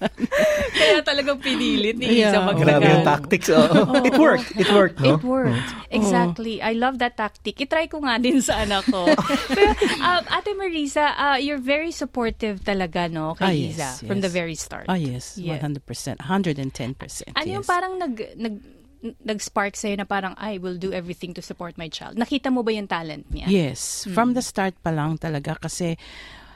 Kaya 0.74 1.06
talagang 1.06 1.38
pinilit 1.38 1.94
ni 1.94 2.18
Isa 2.18 2.34
Yeah, 2.34 2.42
magtagalog. 2.42 2.82
Grabe 2.82 2.86
yung 2.90 3.06
tactics. 3.06 3.46
oo. 3.54 3.94
It 4.02 4.18
worked. 4.18 4.50
It 4.58 4.66
worked, 4.74 4.98
no? 4.98 5.14
It 5.14 5.22
worked. 5.22 5.70
Exactly. 5.94 6.58
I 6.58 6.74
love 6.74 6.98
that 6.98 7.14
tactic. 7.14 7.54
I-try 7.62 7.86
ko 7.86 8.02
nga 8.02 8.18
din 8.18 8.42
sa 8.42 8.66
anak 8.66 8.82
ko. 8.90 9.06
Pero, 9.56 9.70
um, 10.02 10.22
Ate 10.34 10.58
Marisa, 10.58 11.14
uh, 11.14 11.38
you're 11.38 11.62
very 11.62 11.94
supportive 11.94 12.66
talaga, 12.66 13.06
no, 13.06 13.38
kay 13.38 13.46
Ah, 13.46 13.54
yes, 13.54 13.70
Isa 13.70 13.88
from 14.02 14.18
yes. 14.18 14.24
the 14.26 14.32
very 14.34 14.58
start. 14.58 14.90
Ah, 14.90 14.98
yes, 14.98 15.38
Yeah. 15.38 15.62
100%. 15.62 16.18
110%. 16.18 17.38
Ano 17.38 17.46
yung 17.46 17.62
yes. 17.62 17.70
parang 17.70 18.02
nag, 18.02 18.18
nag, 18.34 18.81
nag-spark 19.02 19.74
sa'yo 19.74 19.98
na 19.98 20.06
parang, 20.06 20.34
I 20.38 20.58
will 20.58 20.78
do 20.78 20.94
everything 20.94 21.34
to 21.34 21.42
support 21.42 21.74
my 21.74 21.90
child. 21.90 22.14
Nakita 22.14 22.48
mo 22.48 22.62
ba 22.62 22.70
yung 22.70 22.86
talent 22.86 23.26
niya? 23.28 23.50
Yes, 23.50 24.06
from 24.14 24.32
the 24.32 24.42
start 24.42 24.78
pa 24.78 24.94
lang 24.94 25.18
talaga 25.18 25.58
kasi 25.58 25.98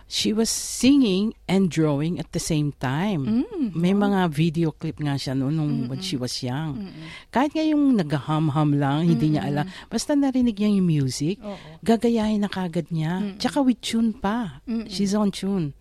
she 0.07 0.31
was 0.31 0.47
singing 0.47 1.35
and 1.51 1.67
drawing 1.67 2.23
at 2.23 2.31
the 2.31 2.39
same 2.39 2.71
time. 2.79 3.43
May 3.75 3.91
mga 3.91 4.31
video 4.31 4.71
clip 4.71 5.03
nga 5.03 5.19
siya 5.19 5.35
noon 5.35 5.59
nung 5.59 5.75
when 5.91 5.99
she 5.99 6.15
was 6.15 6.31
young. 6.39 6.95
Kahit 7.35 7.51
nga 7.51 7.67
yung 7.67 7.99
nag-hum-hum 7.99 8.79
lang, 8.79 9.11
hindi 9.11 9.35
niya 9.35 9.51
alam. 9.51 9.67
Basta 9.91 10.15
narinig 10.15 10.55
niya 10.55 10.71
yung 10.71 10.87
music, 10.87 11.43
gagayahin 11.83 12.47
na 12.47 12.49
kagad 12.49 12.87
niya. 12.89 13.35
Tsaka 13.35 13.67
with 13.67 13.83
tune 13.83 14.15
pa. 14.15 14.63
She's 14.87 15.11
on 15.11 15.35
tune. 15.35 15.75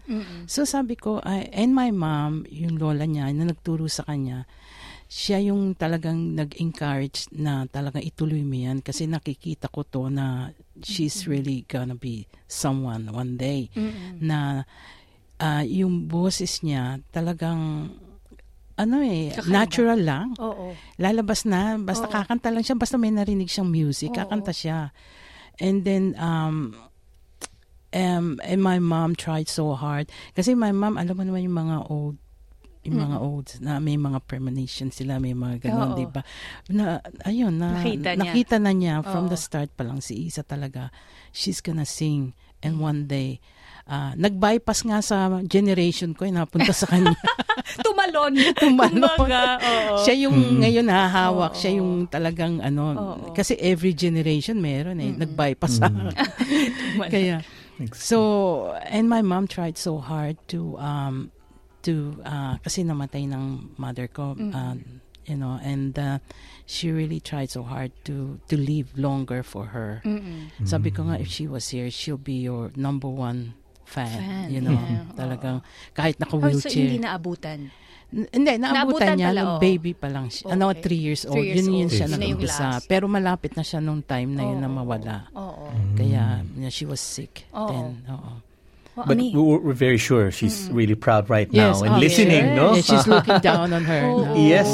So 0.49 0.65
sabi 0.65 0.97
ko, 0.97 1.21
I- 1.21 1.45
and 1.53 1.77
my 1.77 1.93
mom, 1.93 2.49
yung 2.49 2.81
lola 2.81 3.05
niya, 3.05 3.29
na 3.29 3.45
nagturo 3.45 3.85
sa 3.85 4.01
kanya, 4.01 4.49
siya 5.05 5.37
yung 5.53 5.77
talagang 5.77 6.33
nag-encourage 6.33 7.29
na 7.37 7.69
talagang 7.69 8.01
ituloy 8.01 8.41
mo 8.41 8.57
yan 8.57 8.81
kasi 8.81 9.05
nakikita 9.05 9.69
ko 9.69 9.85
to 9.85 10.09
na 10.09 10.49
she's 10.81 11.29
really 11.29 11.61
gonna 11.69 11.93
be 11.95 12.25
someone 12.49 13.07
one 13.13 13.37
day 13.37 13.69
na 14.17 14.65
ah, 15.39 15.63
yung 15.63 16.09
boses 16.09 16.65
niya 16.65 16.99
talagang 17.13 17.91
ano 18.75 18.99
eh, 18.99 19.31
Kakaiba. 19.31 19.51
natural 19.55 19.99
lang. 20.03 20.27
Oo. 20.35 20.75
Lalabas 20.99 21.47
na, 21.47 21.79
basta 21.79 22.11
Oo. 22.11 22.11
kakanta 22.11 22.51
lang 22.51 22.59
siya, 22.59 22.75
basta 22.75 22.99
may 22.99 23.07
narinig 23.07 23.47
siyang 23.47 23.71
music, 23.71 24.11
Oo. 24.11 24.19
kakanta 24.19 24.51
siya. 24.51 24.91
And 25.63 25.87
then, 25.87 26.11
um, 26.19 26.75
um, 27.95 28.35
and 28.43 28.59
my 28.59 28.83
mom 28.83 29.15
tried 29.15 29.47
so 29.47 29.71
hard. 29.79 30.11
Kasi 30.35 30.59
my 30.59 30.75
mom, 30.75 30.99
alam 30.99 31.15
mo 31.15 31.23
naman 31.23 31.47
yung 31.47 31.55
mga 31.55 31.87
old 31.87 32.19
yung 32.85 33.01
mga 33.01 33.17
old 33.17 33.47
na 33.59 33.81
may 33.81 33.97
mga 33.97 34.21
premonition 34.23 34.93
sila, 34.93 35.17
may 35.17 35.33
mga 35.33 35.57
Oo. 35.57 35.63
ganun, 35.65 35.89
di 35.97 36.05
ba? 36.05 36.21
Na, 36.69 37.01
ayun, 37.25 37.57
na, 37.57 37.81
Nakita 37.81 38.13
niya. 38.13 38.21
nakita 38.31 38.55
na 38.61 38.71
niya 38.71 38.95
from 39.01 39.25
Oo. 39.25 39.31
the 39.33 39.39
start 39.41 39.73
pa 39.73 39.81
lang 39.81 39.99
si 39.99 40.29
Isa 40.29 40.45
talaga, 40.45 40.93
she's 41.33 41.59
gonna 41.59 41.83
sing. 41.83 42.37
And 42.65 42.81
one 42.81 43.05
day, 43.05 43.41
ah, 43.85 44.13
nag-bypass 44.17 44.85
nga 44.85 44.97
sa 45.01 45.17
generation 45.45 46.13
ko, 46.17 46.25
eh, 46.25 46.33
napunta 46.33 46.73
sa 46.73 46.89
kanya. 46.89 47.13
Tumalon. 47.85 48.33
Tumalon. 48.61 49.05
Kumbaga, 49.05 49.57
oo. 49.61 50.01
siya 50.01 50.25
yung 50.25 50.61
ngayon 50.61 50.85
Oo. 50.85 50.93
hahawak, 50.93 51.53
siya 51.53 51.77
yung 51.77 52.05
talagang 52.09 52.61
ano, 52.61 52.83
Oo. 52.93 53.33
kasi 53.37 53.53
every 53.61 53.93
generation 53.93 54.57
meron 54.57 54.97
eh, 54.97 55.13
nag-bypass 55.13 55.77
sa 55.77 55.89
Tumalon. 55.93 56.15
Kaya, 57.09 57.45
so, 57.93 58.17
and 58.89 59.09
my 59.09 59.21
mom 59.21 59.45
tried 59.45 59.77
so 59.77 59.97
hard 60.01 60.37
to, 60.49 60.73
um, 60.77 61.29
to, 61.85 62.17
uh, 62.25 62.57
kasi 62.59 62.81
namatay 62.81 63.29
ng 63.29 63.77
mother 63.77 64.09
ko, 64.09 64.33
uh, 64.33 64.73
you 65.25 65.37
know, 65.37 65.57
and 65.61 65.93
uh, 65.97 66.17
she 66.65 66.89
really 66.89 67.21
tried 67.21 67.49
so 67.49 67.61
hard 67.65 67.89
to 68.05 68.37
to 68.49 68.57
live 68.57 68.93
longer 68.93 69.41
for 69.41 69.73
her. 69.73 70.01
Mm-mm. 70.05 70.49
Sabi 70.61 70.89
ko 70.89 71.05
nga, 71.09 71.17
if 71.17 71.29
she 71.29 71.45
was 71.45 71.69
here, 71.69 71.89
she'll 71.89 72.21
be 72.21 72.45
your 72.45 72.69
number 72.73 73.09
one 73.09 73.53
fan, 73.85 74.09
Fan, 74.09 74.47
you 74.49 74.61
know, 74.61 74.73
yeah. 74.73 75.05
talagang 75.13 75.61
kahit 75.93 76.17
Oh, 76.25 76.41
so 76.57 76.69
hindi 76.69 76.97
naabutan. 76.97 77.69
N- 78.15 78.29
Hindi, 78.31 78.61
naabutan 78.61 78.73
Naabutan 78.77 79.13
niya 79.17 79.29
pala, 79.29 79.41
nung 79.41 79.51
oo. 79.57 79.61
baby 79.61 79.91
pa 79.97 80.07
lang 80.13 80.29
siya. 80.29 80.53
Ano, 80.53 80.69
Okay. 80.71 80.81
three 80.85 81.01
years 81.01 81.21
old. 81.25 81.35
Three 81.35 81.49
years 81.57 81.65
yun 81.65 81.73
yun 81.73 81.89
old. 81.89 81.93
siya 81.93 82.05
Yun 82.05 82.13
nag-umpisa. 82.21 82.65
last. 82.77 82.85
Pero 82.85 83.05
malapit 83.09 83.51
na 83.53 83.63
siya 83.65 83.81
nung 83.81 84.01
time 84.01 84.29
na 84.29 84.43
yun 84.45 84.61
na 84.61 84.69
Oo. 84.69 84.77
mawala. 84.77 85.17
Oo. 85.33 85.73
Kaya 85.97 86.45
yeah, 86.45 86.69
she 86.69 86.85
was 86.85 87.01
sick 87.01 87.49
Oo. 87.51 87.65
then. 87.67 88.05
Oo. 88.07 88.33
Well, 88.95 89.11
But 89.11 89.19
ano 89.19 89.27
eh, 89.27 89.35
we're, 89.35 89.59
we're 89.59 89.75
very 89.75 89.99
sure 89.99 90.31
she's 90.31 90.71
really 90.71 90.95
proud 90.95 91.27
right 91.27 91.51
now 91.51 91.75
and 91.83 91.95
oh, 91.95 91.99
listening, 91.99 92.47
yes. 92.47 92.55
no? 92.55 92.67
Yeah, 92.73 92.81
she's 92.81 93.03
looking 93.05 93.43
down 93.43 93.75
on 93.75 93.83
her. 93.83 94.07
Oo. 94.07 94.23
no? 94.23 94.39
yes. 94.55 94.71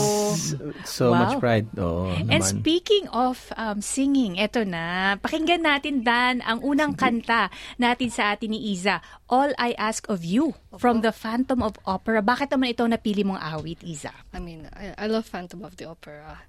So 0.86 1.10
Wow. 1.10 1.26
much 1.26 1.42
pride. 1.42 1.66
Oo, 1.74 2.14
And 2.14 2.30
naman. 2.30 2.46
speaking 2.46 3.10
of 3.10 3.50
um, 3.58 3.82
singing, 3.82 4.38
eto 4.38 4.62
na, 4.62 5.18
pakinggan 5.18 5.66
natin 5.66 6.06
Dan 6.06 6.46
ang 6.46 6.62
unang 6.62 6.94
kanta 6.94 7.50
natin 7.82 8.14
sa 8.14 8.38
atin 8.38 8.54
ni 8.54 8.78
Iza, 8.78 9.02
All 9.26 9.58
I 9.58 9.74
Ask 9.74 10.06
of 10.06 10.22
You 10.22 10.54
from 10.78 11.02
the 11.02 11.10
Phantom 11.10 11.66
of 11.66 11.82
Opera. 11.90 12.22
Bakit 12.22 12.54
naman 12.54 12.78
ito 12.78 12.86
napili 12.86 13.26
mong 13.26 13.42
awit, 13.42 13.82
Iza? 13.82 14.14
I 14.32 14.38
mean, 14.38 14.70
I, 14.78 14.94
I 15.02 15.10
love 15.10 15.26
Phantom 15.26 15.66
of 15.66 15.82
the 15.82 15.90
Opera, 15.90 16.46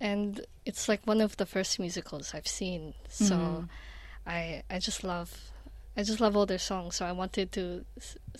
and 0.00 0.40
it's 0.64 0.88
like 0.88 1.04
one 1.04 1.20
of 1.20 1.36
the 1.36 1.44
first 1.44 1.76
musicals 1.76 2.32
I've 2.32 2.48
seen. 2.48 2.96
So, 3.12 3.68
I 4.24 4.64
I 4.72 4.80
just 4.80 5.04
love, 5.04 5.51
I 5.96 6.02
just 6.02 6.20
love 6.20 6.36
all 6.36 6.46
their 6.46 6.58
songs. 6.58 6.96
So 6.96 7.04
I 7.04 7.12
wanted 7.12 7.52
to 7.52 7.84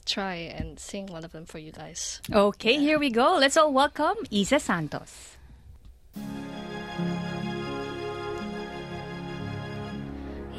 try 0.06 0.34
and 0.34 0.78
sing 0.78 1.06
one 1.06 1.24
of 1.24 1.32
them 1.32 1.44
for 1.44 1.58
you 1.58 1.72
guys. 1.72 2.20
Okay, 2.32 2.78
here 2.78 2.98
we 2.98 3.10
go. 3.10 3.36
Let's 3.38 3.56
all 3.56 3.72
welcome 3.72 4.16
Isa 4.30 4.58
Santos. 4.58 5.36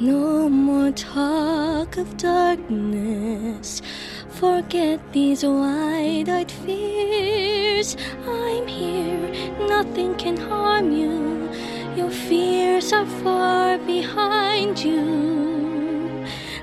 No 0.00 0.48
more 0.48 0.90
talk 0.92 1.96
of 1.96 2.16
darkness. 2.16 3.80
Forget 4.28 5.00
these 5.12 5.44
wide 5.44 6.28
eyed 6.28 6.50
fears. 6.50 7.96
I'm 8.26 8.66
here, 8.66 9.30
nothing 9.68 10.16
can 10.16 10.36
harm 10.36 10.90
you. 10.90 11.48
Your 11.96 12.10
fears 12.10 12.92
are 12.92 13.06
far 13.22 13.78
behind 13.78 14.82
you. 14.82 15.63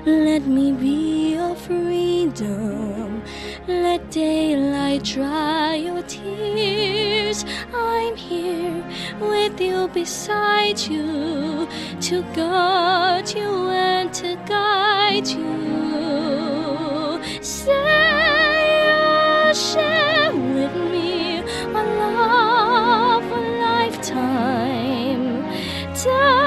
Let 0.04 0.42
me 0.48 0.72
be 0.72 1.34
your 1.34 1.54
freedom. 1.54 3.22
Let 3.68 4.10
daylight 4.10 5.04
dry 5.04 5.76
your 5.76 6.02
tears. 6.02 7.44
I'm 7.72 8.16
here 8.16 8.84
with 9.20 9.60
you 9.60 9.86
beside 9.94 10.80
you 10.80 11.68
to 12.00 12.22
guard 12.34 13.32
you 13.32 13.68
and 13.70 14.12
to 14.14 14.34
guide 14.44 15.28
you. 15.28 17.20
Say 17.40 17.70
you'll 18.88 19.54
share 19.54 20.34
with 20.34 20.74
me 20.90 21.38
a 21.38 21.82
love 22.00 23.22
a 23.22 23.40
lifetime. 23.60 24.42
My 26.04 26.41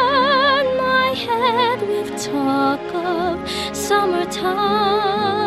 head 1.52 1.82
with 1.88 2.24
talk 2.24 2.96
of 2.96 3.50
summertime. 3.76 5.45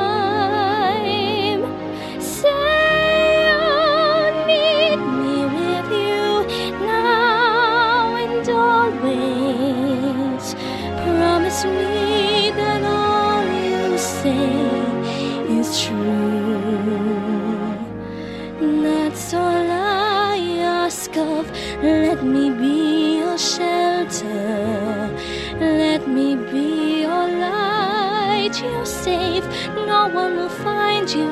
Be 26.51 27.03
your 27.03 27.29
light. 27.47 28.61
You're 28.63 28.87
safe. 28.87 29.45
No 29.75 30.09
one 30.09 30.37
will 30.37 30.49
find 30.49 31.09
you. 31.11 31.31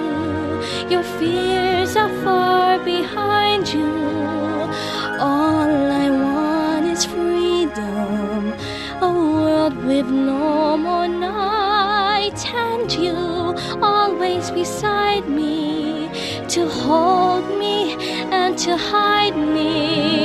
Your 0.89 1.03
fears 1.19 1.97
are 1.97 2.13
far 2.23 2.79
behind 2.79 3.73
you. 3.73 3.93
All 5.19 5.71
I 6.05 6.11
want 6.11 6.87
is 6.87 7.05
freedom, 7.05 8.53
a 9.01 9.11
world 9.11 9.77
with 9.85 10.07
no 10.07 10.77
more 10.77 11.09
night, 11.09 12.39
and 12.47 12.93
you 12.93 13.17
always 13.83 14.51
beside 14.51 15.29
me 15.29 16.11
to 16.49 16.69
hold 16.69 17.47
me 17.59 17.95
and 18.31 18.59
to 18.59 18.77
hide 18.77 19.37
me. 19.37 20.16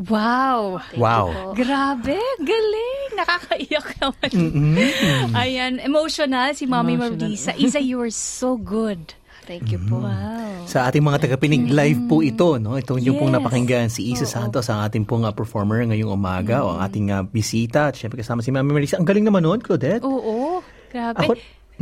Wow! 0.00 0.80
Wow. 0.96 1.52
Grabe, 1.52 2.16
galing! 2.40 3.08
Nakakaiyak 3.20 3.86
naman. 4.00 4.30
Ayan, 5.36 5.72
emotional 5.76 6.56
si 6.56 6.64
Mommy 6.64 6.96
Emotional. 6.96 7.28
Mardisa. 7.28 7.52
Isa, 7.60 7.84
you 7.84 8.00
are 8.00 8.14
so 8.14 8.56
good. 8.56 9.12
Thank 9.44 9.74
you 9.74 9.82
po. 9.82 10.00
Wow. 10.00 10.64
Sa 10.70 10.88
ating 10.88 11.04
mga 11.04 11.26
tagapinig, 11.26 11.68
live 11.68 12.00
po 12.06 12.22
ito. 12.24 12.56
No? 12.56 12.78
Ito 12.78 12.96
yung 12.96 13.18
pong 13.18 13.34
napakinggan 13.34 13.90
si 13.90 14.08
Isa 14.08 14.24
Santos, 14.24 14.70
ang 14.70 14.86
ating 14.86 15.04
pong 15.04 15.26
ah, 15.26 15.34
performer 15.34 15.82
ngayong 15.90 16.14
umaga, 16.14 16.62
o 16.62 16.78
ang 16.78 16.80
ating 16.86 17.10
ah, 17.10 17.26
bisita. 17.26 17.90
At 17.90 17.98
syempre 17.98 18.22
kasama 18.22 18.46
si 18.46 18.54
Mami 18.54 18.70
Marisa. 18.70 18.96
Ang 18.96 19.04
galing 19.04 19.26
naman 19.26 19.42
nun, 19.42 19.58
Claudette. 19.58 20.06
Oo, 20.06 20.62
grabe. 20.88 21.18
Ako, 21.18 21.32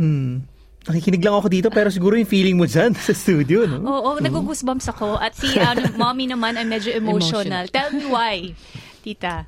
hmm, 0.01 0.48
nakikinig 0.87 1.19
lang 1.19 1.35
ako 1.35 1.47
dito, 1.49 1.67
pero 1.69 1.91
siguro 1.91 2.15
yung 2.15 2.29
feeling 2.29 2.55
mo 2.55 2.63
dyan 2.63 2.95
sa 2.99 3.11
studio, 3.11 3.67
no? 3.67 3.83
Oo, 3.83 4.19
nagugusbumps 4.19 4.87
ako. 4.87 5.19
At 5.19 5.35
si 5.35 5.51
ano, 5.59 5.83
Mommy 6.01 6.27
naman 6.27 6.55
ay 6.55 6.63
medyo 6.63 6.93
emotional. 6.95 7.65
Emotional. 7.65 7.65
Tell 7.67 7.89
me 7.91 8.05
why, 8.07 8.35
tita. 9.03 9.43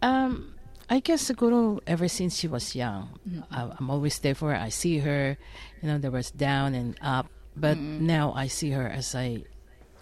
Um, 0.00 0.56
I 0.88 0.98
guess 0.98 1.22
siguro 1.22 1.78
ever 1.86 2.08
since 2.08 2.34
she 2.34 2.48
was 2.48 2.74
young, 2.74 3.12
I, 3.52 3.68
I'm 3.78 3.90
always 3.90 4.18
there 4.18 4.34
for 4.34 4.50
her. 4.50 4.58
I 4.58 4.70
see 4.70 4.98
her, 4.98 5.36
you 5.78 5.86
know, 5.86 5.98
there 5.98 6.10
was 6.10 6.32
down 6.32 6.74
and 6.74 6.96
up, 6.98 7.28
but 7.54 7.76
now 7.78 8.32
I 8.34 8.48
see 8.48 8.72
her 8.72 8.88
as 8.88 9.14
a 9.14 9.44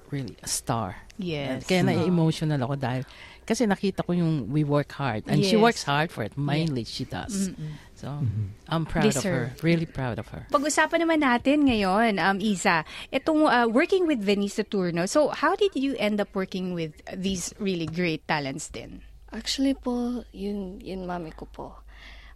really 0.09 0.39
a 0.41 0.49
star. 0.49 0.97
Yes. 1.19 1.67
Kaya 1.67 1.83
na-emotional 1.83 2.63
ako 2.63 2.79
dahil 2.79 3.03
kasi 3.45 3.65
nakita 3.67 4.05
ko 4.05 4.13
yung 4.13 4.49
we 4.49 4.63
work 4.63 4.93
hard 4.93 5.25
and 5.27 5.41
she 5.45 5.57
Yes. 5.57 5.65
works 5.65 5.83
hard 5.85 6.09
for 6.09 6.23
it. 6.25 6.37
Mainly 6.39 6.85
she 6.85 7.05
does. 7.05 7.53
So 7.99 8.23
I'm 8.71 8.87
proud 8.87 9.11
of 9.11 9.19
her. 9.27 9.51
Deserve. 9.51 9.65
Really 9.67 9.87
proud 9.91 10.23
of 10.23 10.31
her. 10.31 10.47
Pag-usapan 10.55 11.03
naman 11.03 11.19
natin 11.19 11.67
ngayon, 11.67 12.23
um, 12.23 12.39
Isa, 12.39 12.87
itong 13.11 13.43
uh, 13.43 13.67
working 13.67 14.07
with 14.07 14.23
Venice 14.23 14.55
Saturno. 14.63 15.11
So, 15.11 15.35
how 15.35 15.59
did 15.59 15.75
you 15.75 15.99
end 15.99 16.23
up 16.23 16.31
working 16.31 16.79
with 16.79 16.95
these 17.11 17.51
really 17.59 17.91
great 17.91 18.23
talents 18.31 18.71
din? 18.71 19.03
Actually 19.35 19.75
po, 19.75 20.23
yun, 20.31 20.79
yun 20.79 21.11
mami 21.11 21.35
ko 21.35 21.51
po. 21.51 21.83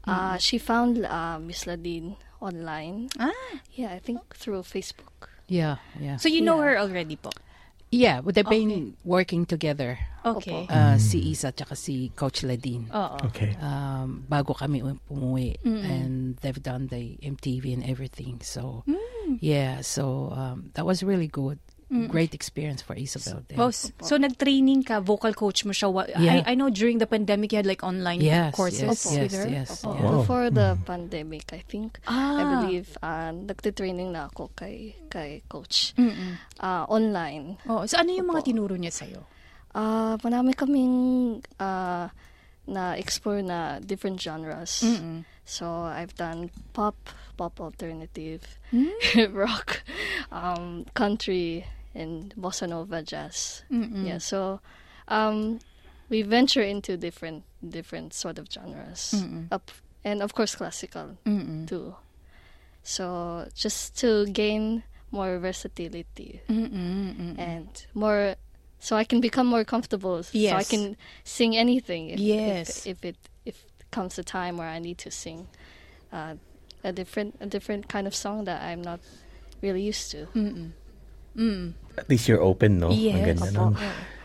Uh, 0.02 0.34
She 0.36 0.58
found 0.58 0.98
uh, 1.06 1.38
Miss 1.38 1.62
Ladine 1.62 2.18
online. 2.42 3.06
Ah, 3.22 3.30
Yeah, 3.70 3.94
I 3.94 4.02
think 4.02 4.18
through 4.34 4.66
Facebook. 4.66 5.30
Yeah, 5.46 5.78
yeah. 5.94 6.18
so 6.18 6.26
you 6.26 6.42
know 6.42 6.58
Yeah. 6.58 6.74
her 6.74 6.90
already 6.90 7.14
po? 7.14 7.30
Yeah, 7.92 8.20
but 8.24 8.34
they've 8.34 8.48
been 8.48 8.96
working 9.04 9.44
together. 9.46 9.98
Okay. 10.24 10.66
Uh, 10.70 10.96
Si 10.98 11.18
Isa 11.34 11.48
at 11.52 11.60
si 11.76 12.10
Coach 12.16 12.42
Ladine. 12.42 12.86
Oo. 12.90 13.26
Okay. 13.28 13.54
um, 13.60 14.24
bago 14.26 14.54
kami 14.54 14.80
um- 14.82 15.00
umuwi 15.10 15.58
and 15.64 16.38
they've 16.40 16.62
done 16.62 16.86
the 16.88 17.18
MTV 17.22 17.74
and 17.74 17.84
everything 17.84 18.38
so 18.40 18.82
yeah 19.42 19.82
so 19.82 20.30
um, 20.30 20.70
that 20.74 20.86
was 20.86 21.02
really 21.02 21.26
good 21.26 21.58
great 22.08 22.32
experience 22.32 22.80
for 22.80 22.96
Isabel 22.96 23.44
there. 23.46 23.60
Oh, 23.60 23.68
s- 23.68 23.92
so 24.00 24.16
nag-training 24.16 24.82
ka, 24.82 25.00
vocal 25.00 25.32
coach 25.32 25.64
mo 25.64 25.72
siya. 25.72 25.92
Wa- 25.92 26.08
Yeah. 26.16 26.40
I, 26.46 26.52
I 26.52 26.54
know 26.56 26.72
during 26.72 26.96
the 26.96 27.06
pandemic 27.06 27.52
you 27.52 27.60
had 27.60 27.66
like 27.68 27.84
online 27.84 28.20
Yes, 28.24 28.54
courses 28.56 28.82
yes, 28.82 29.04
with 29.04 29.28
yes, 29.28 29.32
her. 29.36 29.46
yes, 29.48 29.68
Opo. 29.84 29.92
yeah. 29.92 30.00
Wow. 30.00 30.12
Before 30.24 30.46
the 30.48 30.68
pandemic, 30.84 31.52
I 31.52 31.60
think, 31.62 32.00
Ah. 32.08 32.40
I 32.40 32.42
believe, 32.64 32.88
uh, 33.04 33.30
nagtitraining 33.36 34.12
na 34.16 34.32
ako 34.32 34.50
kay, 34.56 34.96
kay 35.12 35.44
coach. 35.48 35.92
Uh, 36.56 36.84
online. 36.88 37.60
Oh, 37.68 37.84
so 37.84 38.00
ano 38.00 38.08
yung 38.10 38.26
mga 38.26 38.48
tinuro 38.48 38.72
niya 38.80 38.92
sa'yo? 38.92 39.20
Uh, 39.76 40.16
marami 40.20 40.52
kaming 40.52 40.94
uh, 41.60 42.08
na-explore 42.66 43.42
na 43.42 43.80
different 43.80 44.20
genres. 44.20 44.84
So, 45.44 45.66
I've 45.82 46.14
done 46.14 46.50
pop, 46.72 46.94
pop 47.36 47.58
alternative, 47.60 48.46
rock, 49.34 49.82
um, 50.30 50.86
country, 50.94 51.66
and 51.94 52.34
bossa 52.36 52.68
nova 52.68 53.02
jazz. 53.02 53.62
Yeah, 53.70 54.18
so 54.18 54.60
um, 55.08 55.60
we 56.08 56.22
venture 56.22 56.62
into 56.62 56.96
different 56.96 57.44
different 57.66 58.14
sort 58.14 58.38
of 58.38 58.48
genres. 58.50 59.14
Up, 59.50 59.70
and 60.04 60.22
of 60.22 60.34
course 60.34 60.54
classical 60.56 61.16
too. 61.66 61.94
So 62.82 63.48
just 63.54 63.96
to 64.00 64.26
gain 64.26 64.82
more 65.10 65.38
versatility 65.38 66.40
and 67.38 67.68
more 67.94 68.34
so 68.80 68.96
I 68.96 69.04
can 69.04 69.20
become 69.20 69.46
more 69.46 69.64
comfortable. 69.64 70.22
So 70.24 70.30
I 70.32 70.64
can 70.64 70.96
sing 71.22 71.56
anything. 71.56 72.10
If, 72.10 72.18
Yes. 72.18 72.86
If, 72.86 73.04
if 73.04 73.04
it 73.04 73.16
if 73.44 73.64
comes 73.90 74.18
a 74.18 74.24
time 74.24 74.56
where 74.56 74.68
I 74.68 74.78
need 74.80 74.98
to 74.98 75.10
sing 75.10 75.46
uh, 76.12 76.34
a 76.82 76.92
different 76.92 77.36
a 77.40 77.46
different 77.46 77.88
kind 77.88 78.06
of 78.06 78.14
song 78.14 78.44
that 78.46 78.62
I'm 78.62 78.82
not 78.82 79.00
really 79.62 79.82
used 79.82 80.10
to. 80.12 80.26
At 81.96 82.08
least 82.08 82.28
you're 82.28 82.40
open, 82.40 82.80
no? 82.80 82.88
Ang 82.88 82.98
Yes. 82.98 83.36
ganda 83.36 83.48
Opo. 83.52 83.76
nun. 83.76 83.76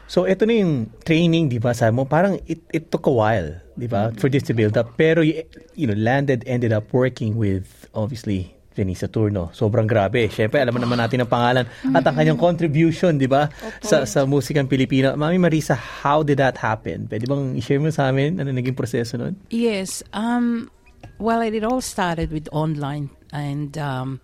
So, 0.08 0.24
ito 0.24 0.48
na 0.48 0.56
yung 0.56 0.88
training, 1.04 1.52
di 1.52 1.60
ba, 1.60 1.76
sabi 1.76 1.92
mo, 1.92 2.08
parang 2.08 2.40
it, 2.48 2.64
it 2.72 2.88
took 2.88 3.04
a 3.08 3.12
while, 3.12 3.60
di 3.76 3.92
ba, 3.92 4.16
for 4.16 4.32
this 4.32 4.40
to 4.48 4.56
build 4.56 4.80
up. 4.80 4.96
Pero, 4.96 5.20
you, 5.20 5.44
you 5.76 5.84
know, 5.84 6.00
landed, 6.00 6.48
ended 6.48 6.72
up 6.72 6.96
working 6.96 7.36
with, 7.36 7.92
obviously, 7.92 8.56
Denise 8.72 9.04
Saturno. 9.04 9.52
Sobrang 9.52 9.84
grabe. 9.84 10.32
Siyempre, 10.32 10.64
alam 10.64 10.72
mo 10.72 10.80
naman 10.80 11.02
natin 11.02 11.20
ang 11.20 11.28
pangalan 11.28 11.66
at 11.92 12.04
ang 12.08 12.16
kanyang 12.16 12.40
contribution, 12.40 13.20
di 13.20 13.28
ba, 13.28 13.52
sa, 13.84 14.08
sa 14.08 14.24
musikang 14.24 14.70
Pilipino. 14.72 15.12
Mami 15.18 15.36
Marisa, 15.42 15.76
how 15.76 16.24
did 16.24 16.40
that 16.40 16.56
happen? 16.56 17.04
Pwede 17.12 17.28
bang 17.28 17.58
i-share 17.60 17.82
mo 17.84 17.92
sa 17.92 18.08
amin 18.08 18.40
ano 18.40 18.54
naging 18.54 18.78
proseso 18.80 19.20
nun? 19.20 19.36
Yes. 19.52 20.06
Um, 20.16 20.72
well, 21.20 21.44
it 21.44 21.66
all 21.68 21.82
started 21.82 22.32
with 22.32 22.48
online 22.54 23.10
and 23.34 23.76
um, 23.82 24.22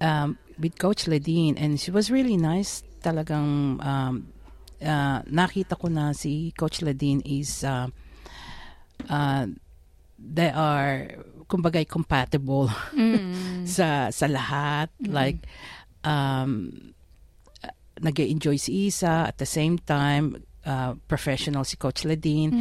um, 0.00 0.34
with 0.58 0.78
Coach 0.78 1.04
Ledine, 1.06 1.54
and 1.56 1.80
she 1.80 1.90
was 1.90 2.10
really 2.10 2.36
nice. 2.36 2.82
Talagang 3.02 3.80
um, 3.84 4.32
uh, 4.82 5.20
nakita 5.28 5.78
ko 5.78 5.88
na 5.88 6.12
si 6.12 6.52
Coach 6.56 6.80
Ledine 6.80 7.22
is 7.24 7.64
uh, 7.64 7.86
uh, 9.08 9.46
they 10.18 10.50
are 10.50 11.08
kumbaga 11.46 11.86
compatible 11.86 12.68
sa 13.64 14.10
sa 14.10 14.26
lahat. 14.26 14.88
Like 15.00 15.46
um 16.02 16.92
nag 18.00 18.18
enjoy 18.20 18.56
si 18.56 18.88
Isa. 18.88 19.28
At 19.28 19.38
the 19.38 19.46
same 19.46 19.78
time 19.78 20.42
uh, 20.66 20.94
professional 21.06 21.64
si 21.64 21.76
Coach 21.76 22.02
Ledine 22.04 22.52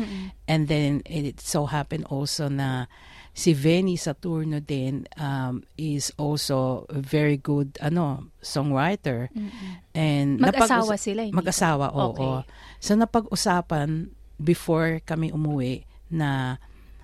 and 0.48 0.68
then 0.68 1.02
it 1.06 1.42
so 1.42 1.66
happened 1.66 2.06
also 2.06 2.48
na 2.48 2.86
si 3.36 3.52
Venny 3.52 4.00
Saturno 4.00 4.64
din 4.64 5.04
um, 5.20 5.60
is 5.76 6.08
also 6.16 6.88
a 6.88 6.98
very 6.98 7.36
good 7.36 7.76
ano 7.84 8.32
songwriter 8.40 9.28
and 9.92 10.40
Mag-asawa 10.40 10.96
sila, 10.96 11.28
hindi 11.28 11.36
mag-asawa 11.36 11.92
oo 11.92 12.16
Okay. 12.16 12.36
so 12.80 12.96
napag-usapan 12.96 14.08
before 14.36 15.04
kami 15.04 15.36
umuwi 15.36 15.84
na 16.08 16.56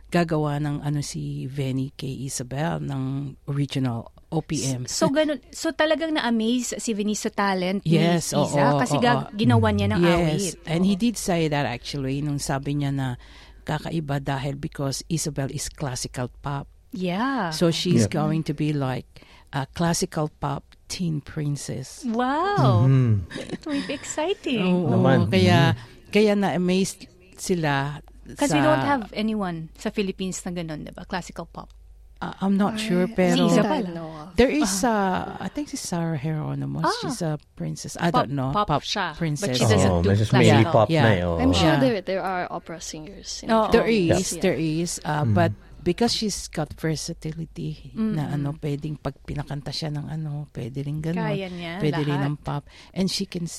gagawa 0.08 0.60
ng 0.60 0.80
ano 0.80 1.00
si 1.00 1.48
Venny 1.48 1.92
kay 1.96 2.24
Isabel 2.24 2.80
ng 2.80 3.36
original 3.48 4.12
OPM 4.28 4.88
So 4.88 5.12
ganun, 5.12 5.44
so 5.52 5.76
talagang 5.76 6.16
na-amaze 6.16 6.80
si 6.80 6.96
Venice 6.96 7.28
sa 7.28 7.32
talent 7.32 7.84
Yes, 7.84 8.32
ni 8.32 8.40
Isa 8.40 8.72
oo, 8.72 8.80
kasi 8.80 8.96
oo. 8.96 9.04
ga- 9.04 9.28
ginawa 9.36 9.68
niya 9.76 9.92
ng 9.92 10.00
awit. 10.00 10.56
Yes, 10.56 10.56
and 10.64 10.88
he 10.88 10.96
did 10.96 11.20
say 11.20 11.52
that 11.52 11.68
actually 11.68 12.24
nung 12.24 12.40
sabi 12.40 12.80
niya 12.80 12.96
na 12.96 13.20
kakaiba 13.62 14.20
dahil 14.20 14.56
because 14.56 15.06
Isabel 15.08 15.50
is 15.50 15.70
classical 15.70 16.30
pop. 16.42 16.68
Yeah. 16.92 17.56
So 17.56 17.72
she's 17.72 18.06
Yeah. 18.06 18.14
going 18.20 18.44
to 18.46 18.54
be 18.54 18.76
like 18.76 19.08
a 19.52 19.64
classical 19.72 20.28
pop 20.40 20.64
teen 20.88 21.24
princess. 21.24 22.04
wow. 22.04 22.84
Hmm. 22.84 23.24
It 23.32 23.64
will 23.64 23.80
be 23.88 23.96
exciting. 23.96 24.60
Oo, 24.64 24.92
Naman. 25.00 25.32
kaya 25.32 25.76
kaya 26.12 26.36
na-amazed 26.36 27.08
sila 27.36 28.04
Because 28.22 28.54
we 28.54 28.62
don't 28.62 28.86
have 28.86 29.12
anyone 29.12 29.68
sa 29.76 29.90
Philippines 29.90 30.40
na 30.46 30.54
ganun, 30.54 30.88
di 30.88 30.92
ba? 30.94 31.04
Classical 31.04 31.48
pop. 31.48 31.68
Uh, 32.22 32.38
I'm 32.38 32.54
not 32.54 32.78
sure 32.78 33.10
Si 33.10 33.18
pero 33.18 33.50
Isabel. 33.50 33.82
I 33.82 33.90
know 33.90 34.10
of. 34.14 34.38
there 34.38 34.54
is 34.54 34.86
uh, 34.86 35.42
I 35.42 35.50
think 35.50 35.74
si 35.74 35.78
Sarah 35.78 36.22
Hieronymus. 36.22 36.86
Ah. 36.86 36.94
She's 37.02 37.22
a 37.26 37.42
princess. 37.58 37.98
I 37.98 38.14
Pop- 38.14 38.30
don't 38.30 38.38
know. 38.38 38.54
pop 38.54 38.70
siya, 38.86 39.18
but 39.18 39.18
princess. 39.18 39.58
she 39.58 39.66
doesn't 39.66 39.90
Oh, 39.90 40.06
do 40.06 40.14
classical. 40.14 40.38
mainly 40.38 40.66
pop 40.70 40.86
Yeah. 40.86 41.02
na 41.02 41.12
eh. 41.18 41.42
I'm 41.42 41.50
sure 41.50 41.74
Yeah. 41.74 41.82
there 41.82 41.98
there 42.06 42.22
are 42.22 42.46
opera 42.46 42.78
singers. 42.78 43.42
In 43.42 43.50
Oo. 43.50 43.74
There 43.74 43.90
is, 43.90 44.38
Yeah. 44.38 44.42
there 44.46 44.54
is. 44.54 45.02
Uh, 45.02 45.26
But 45.26 45.58
because 45.82 46.14
she's 46.14 46.46
got 46.46 46.70
versatility 46.78 47.90
na 47.98 48.38
ano, 48.38 48.54
pwedeng 48.62 49.02
pag 49.02 49.18
pinakanta 49.26 49.74
siya 49.74 49.90
ng 49.90 50.06
ano, 50.06 50.46
pwede 50.54 50.86
rin 50.86 51.02
ganun. 51.02 51.26
Kaya 51.26 51.50
niya, 51.50 51.82
Pwede 51.82 52.06
rin 52.06 52.22
lahat. 52.22 52.30
ng 52.30 52.36
pop. 52.38 52.64
And 52.94 53.10
she 53.10 53.26
can 53.26 53.50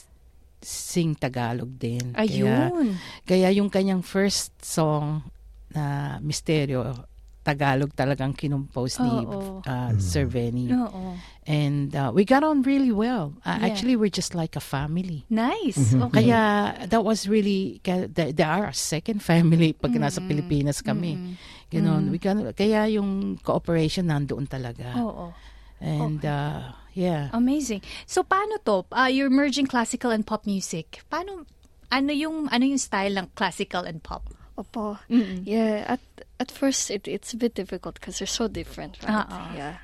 sing 0.62 1.18
Tagalog 1.18 1.74
din. 1.74 2.14
Kaya, 2.14 2.70
Ayun. 2.70 2.94
kaya 3.26 3.50
yung 3.50 3.66
kanyang 3.66 4.06
first 4.06 4.54
song 4.62 5.26
na 5.74 6.16
Misteryo, 6.22 7.10
Tagalog 7.42 7.90
talagang 7.92 8.38
kinumpose 8.38 9.02
ni 9.02 9.26
Oo. 9.26 9.58
uh, 9.66 9.90
Sir 9.98 10.30
Venny. 10.30 10.70
Oo. 10.70 11.18
And 11.42 11.90
uh, 11.90 12.14
we 12.14 12.22
got 12.22 12.46
on 12.46 12.62
really 12.62 12.94
well. 12.94 13.34
Uh, 13.42 13.58
Yeah. 13.58 13.66
Actually, 13.66 13.98
we're 13.98 14.14
just 14.14 14.30
like 14.38 14.54
a 14.54 14.62
family. 14.62 15.26
Nice. 15.26 15.74
Mm-hmm. 15.90 16.06
Okay. 16.06 16.30
Kaya 16.30 16.40
that 16.86 17.02
was 17.02 17.26
really 17.26 17.82
they, 17.82 18.30
they 18.30 18.46
are 18.46 18.70
a 18.70 18.74
second 18.74 19.22
family 19.30 19.74
pag 19.74 19.90
nasa 19.98 20.22
Pilipinas 20.22 20.78
kami. 20.86 21.34
Ganon. 21.66 22.14
We 22.14 22.22
can, 22.22 22.46
kaya 22.54 22.86
yung 22.94 23.42
cooperation 23.42 24.06
nandoon 24.06 24.46
talaga. 24.46 24.94
Oo. 25.02 25.34
And 25.82 26.22
uh, 26.22 26.78
yeah. 26.94 27.26
Amazing. 27.34 27.82
So 28.06 28.22
paano 28.22 28.62
to? 28.62 28.86
Uh, 28.94 29.10
you're 29.10 29.34
merging 29.34 29.66
classical 29.66 30.14
and 30.14 30.22
pop 30.22 30.46
music. 30.46 31.02
Paano 31.10 31.42
ano 31.90 32.10
yung 32.14 32.46
ano 32.54 32.62
yung 32.62 32.78
style 32.78 33.18
ng 33.18 33.34
classical 33.34 33.82
and 33.82 33.98
pop? 33.98 34.30
Opo. 34.54 35.00
Yeah, 35.42 35.96
at 35.96 36.00
at 36.42 36.50
first 36.50 36.90
it, 36.90 37.06
it's 37.06 37.30
a 37.32 37.38
bit 37.38 37.54
difficult 37.54 37.94
because 38.00 38.18
they're 38.18 38.26
so 38.42 38.48
different, 38.50 38.98
right? 39.06 39.22
Uh-uh. 39.30 39.54
Yeah. 39.56 39.74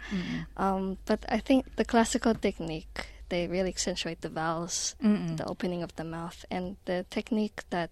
Um, 0.57 0.99
but 1.07 1.21
I 1.31 1.38
think 1.38 1.61
the 1.79 1.85
classical 1.85 2.35
technique 2.35 3.07
they 3.31 3.47
really 3.47 3.68
accentuate 3.68 4.21
the 4.27 4.33
vowels, 4.33 4.97
the 5.37 5.44
opening 5.47 5.83
of 5.85 5.92
the 6.01 6.05
mouth, 6.05 6.44
and 6.51 6.77
the 6.88 7.05
technique 7.11 7.61
that 7.71 7.90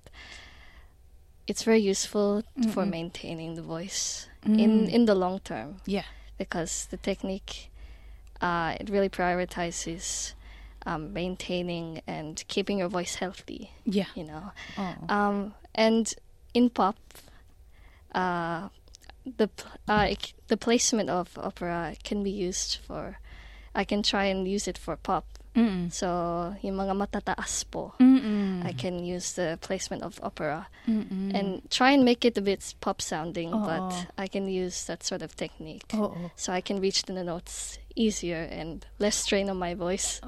it's 1.46 1.62
very 1.62 1.78
useful 1.78 2.42
for 2.72 2.86
maintaining 2.86 3.54
the 3.54 3.62
voice 3.62 4.28
in 4.44 4.88
in 4.88 5.04
the 5.06 5.14
long 5.14 5.38
term 5.44 5.76
Yeah. 5.86 6.08
because 6.38 6.86
the 6.90 6.96
technique 6.96 7.70
uh, 8.40 8.80
it 8.80 8.88
really 8.90 9.08
prioritizes 9.08 10.34
um, 10.88 11.12
maintaining 11.12 12.00
and 12.06 12.42
keeping 12.48 12.78
your 12.78 12.88
voice 12.88 13.14
healthy. 13.20 13.70
Yeah. 13.84 14.08
You 14.16 14.24
know. 14.24 14.44
Oo. 14.78 15.04
Um, 15.08 15.36
and 15.74 16.06
in 16.54 16.70
pop, 16.70 16.96
uh, 18.16 18.68
the 19.22 19.48
uh, 19.86 20.08
the 20.48 20.56
placement 20.56 21.10
of 21.10 21.36
opera 21.36 21.94
can 22.02 22.24
be 22.24 22.30
used 22.30 22.78
for. 22.80 23.18
I 23.76 23.84
can 23.84 24.02
try 24.02 24.32
and 24.32 24.48
use 24.48 24.66
it 24.66 24.78
for 24.78 24.96
pop. 24.96 25.26
Mm. 25.52 25.92
So 25.92 26.56
yung 26.60 26.76
mga 26.76 26.96
matataas 26.96 27.64
po, 27.68 27.92
Mm-mm. 28.00 28.64
I 28.64 28.72
can 28.72 29.04
use 29.04 29.36
the 29.36 29.60
placement 29.60 30.02
of 30.02 30.20
opera 30.22 30.68
Mm-mm. 30.88 31.32
and 31.32 31.64
try 31.70 31.92
and 31.92 32.04
make 32.04 32.24
it 32.24 32.36
a 32.36 32.44
bit 32.44 32.60
pop 32.80 33.00
sounding, 33.00 33.52
Oo. 33.52 33.64
but 33.64 33.92
I 34.16 34.28
can 34.28 34.48
use 34.48 34.84
that 34.88 35.04
sort 35.04 35.20
of 35.20 35.36
technique. 35.36 35.92
Oo. 35.96 36.32
So 36.36 36.52
I 36.52 36.60
can 36.60 36.80
reach 36.80 37.04
the 37.04 37.24
notes 37.24 37.78
easier 37.96 38.48
and 38.52 38.84
less 38.98 39.16
strain 39.16 39.48
on 39.48 39.56
my 39.56 39.72
voice 39.72 40.20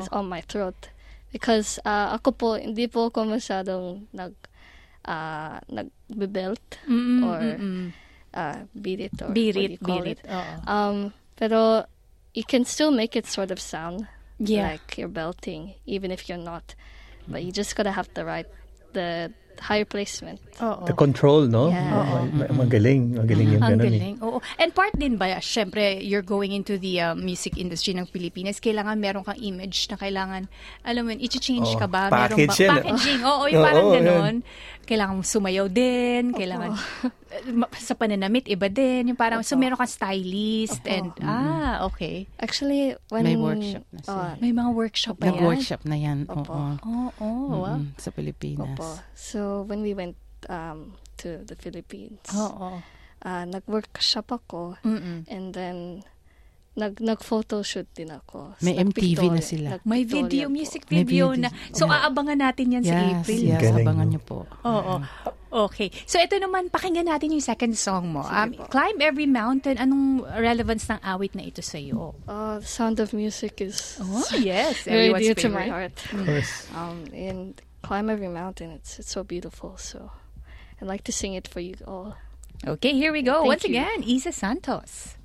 is 0.00 0.08
on 0.12 0.28
my 0.28 0.40
throat. 0.40 0.88
Because 1.32 1.78
uh, 1.84 2.16
ako 2.18 2.32
po, 2.32 2.48
hindi 2.58 2.88
po 2.88 3.06
ako 3.06 3.22
masyadong 3.24 4.08
nag, 4.10 4.34
uh, 5.04 5.60
nag-belt 5.68 6.78
Mm-mm, 6.88 7.24
or 7.24 7.40
mm-mm. 7.40 7.92
uh, 8.34 8.58
beat 8.80 9.00
it 9.00 9.12
or 9.22 9.32
Beat 9.32 9.56
it, 9.56 9.80
call 9.82 10.02
beat 10.02 10.18
it. 10.18 10.18
it. 10.24 10.30
Oo. 10.30 10.54
Um, 10.66 11.12
pero 11.36 11.84
you 12.34 12.44
can 12.44 12.64
still 12.64 12.90
make 12.90 13.16
it 13.16 13.26
sort 13.26 13.50
of 13.50 13.60
sound 13.60 14.06
Yeah. 14.38 14.72
like 14.72 14.96
you're 14.96 15.08
belting, 15.12 15.74
even 15.86 16.10
if 16.10 16.28
you're 16.28 16.38
not. 16.40 16.74
But 17.28 17.44
you 17.44 17.52
just 17.52 17.76
gotta 17.76 17.92
have 17.92 18.08
the 18.14 18.24
right, 18.24 18.46
the 18.92 19.32
higher 19.60 19.84
placement. 19.84 20.40
Oo. 20.58 20.84
The 20.84 20.92
control, 20.92 21.46
no? 21.46 21.68
Yeah. 21.68 22.24
Ma- 22.32 22.64
Magaling. 22.64 23.16
Magaling 23.16 23.48
yung 23.54 23.62
Ang 23.62 23.76
ganun 23.76 23.86
eh. 23.86 24.00
galing. 24.00 24.16
Oo. 24.20 24.38
And 24.56 24.72
part 24.72 24.96
din 24.96 25.16
ba, 25.16 25.38
syempre, 25.38 26.00
you're 26.00 26.24
going 26.24 26.52
into 26.52 26.76
the 26.76 27.00
uh, 27.00 27.14
music 27.14 27.56
industry 27.56 27.92
ng 27.92 28.08
Pilipinas, 28.08 28.58
kailangan 28.58 28.96
meron 28.96 29.22
kang 29.22 29.36
image 29.36 29.88
na 29.88 29.96
kailangan, 29.96 30.48
alam 30.82 31.02
mo, 31.04 31.12
i-change 31.12 31.76
Oo. 31.76 31.80
ka 31.80 31.86
ba? 31.86 32.08
Package 32.08 32.36
meron 32.36 32.48
ba? 32.48 32.56
yan. 32.56 32.72
Packaging. 32.74 33.20
Oo, 33.22 33.42
yung 33.46 33.64
parang 33.68 33.84
Oo, 33.84 33.94
yan. 33.94 34.04
ganon. 34.04 34.36
Kailangan 34.84 35.16
sumayaw 35.22 35.66
din, 35.70 36.34
kailangan 36.34 36.72
eh, 36.72 36.76
ma- 36.76 37.19
sa 37.78 37.94
pananamit, 37.94 38.46
iba 38.50 38.66
din. 38.66 39.14
Yung 39.14 39.18
parang, 39.18 39.40
so 39.46 39.54
meron 39.54 39.78
kang 39.78 39.90
stylist 39.90 40.82
Opo. 40.82 40.90
and, 40.90 41.10
ah, 41.22 41.86
okay. 41.86 42.26
Actually, 42.42 42.98
when 43.08 43.24
May 43.24 43.38
workshop 43.38 43.84
na 43.94 44.00
sila. 44.02 44.18
Oh, 44.18 44.32
May 44.42 44.52
mga 44.52 44.70
workshop 44.74 45.16
pa 45.18 45.24
yan. 45.26 45.34
Nag-workshop 45.38 45.82
na 45.86 45.96
yan. 45.96 46.18
Opo. 46.26 46.52
Oo. 46.52 46.70
Oo, 46.82 47.26
oh, 47.26 47.56
wow. 47.62 47.76
Mm, 47.78 47.94
sa 47.96 48.10
Pilipinas. 48.10 48.74
Opo. 48.74 48.88
So 49.14 49.62
when 49.70 49.80
we 49.82 49.94
went 49.94 50.18
um, 50.50 50.98
to 51.22 51.42
the 51.46 51.54
Philippines, 51.54 52.20
Oo. 52.34 52.82
uh, 53.22 53.44
nag-workshop 53.46 54.32
ako 54.32 54.80
Mm-mm. 54.82 55.22
and 55.30 55.54
then 55.54 56.02
nag 56.80 56.96
nag-photoshoot 56.96 57.84
din 57.92 58.08
ako. 58.08 58.56
May 58.64 58.74
Sa 58.74 58.80
MTV 58.82 59.20
na 59.28 59.42
sila. 59.44 59.68
May 59.84 60.02
video, 60.02 60.48
po. 60.48 60.56
music 60.56 60.82
video 60.88 61.36
video. 61.36 61.44
na. 61.44 61.48
So, 61.70 61.84
Yeah. 61.84 62.08
aabangan 62.08 62.40
natin 62.40 62.66
yan 62.72 62.82
sa 62.82 62.96
Yes, 62.96 63.12
April. 63.20 63.40
yes. 63.44 63.60
Galing, 63.60 63.84
Abangan 63.84 64.06
no? 64.08 64.12
niyo 64.16 64.20
po. 64.24 64.38
Oo. 64.64 64.94
Okay. 65.50 65.90
So, 66.06 66.16
ito 66.16 66.38
naman, 66.38 66.70
pakinggan 66.70 67.04
natin 67.04 67.34
yung 67.34 67.42
second 67.42 67.74
song 67.74 68.14
mo. 68.14 68.22
Um. 68.22 68.54
Climb 68.70 68.96
Every 68.98 69.26
Mountain. 69.26 69.76
Anong 69.76 70.22
relevance 70.32 70.86
ng 70.86 71.02
awit 71.02 71.34
na 71.34 71.42
ito 71.42 71.58
sa'yo? 71.60 72.14
Uh, 72.24 72.62
the 72.62 72.70
sound 72.70 72.96
of 72.98 73.10
music 73.12 73.60
is 73.60 73.98
Oh, 73.98 74.22
yes. 74.34 74.80
very 74.86 75.10
Everyone's 75.10 75.22
dear 75.26 75.34
to 75.36 75.48
my 75.50 75.66
favorite. 75.68 75.68
heart. 75.68 75.96
Of 76.14 76.20
course. 76.24 76.52
Um, 76.72 76.98
and 77.12 77.58
climb 77.82 78.08
every 78.08 78.30
mountain. 78.30 78.70
It's 78.70 79.02
it's 79.02 79.10
so 79.10 79.26
beautiful. 79.26 79.74
So 79.76 80.14
I'd 80.78 80.86
like 80.86 81.02
to 81.10 81.12
sing 81.12 81.34
it 81.34 81.44
for 81.44 81.58
you 81.58 81.74
all. 81.82 82.14
Okay, 82.62 82.94
here 82.94 83.10
we 83.10 83.20
go. 83.20 83.42
Thank 83.42 83.58
Once 83.58 83.64
you. 83.66 83.74
again, 83.74 84.06
Isa 84.06 84.30
Santos. 84.30 85.18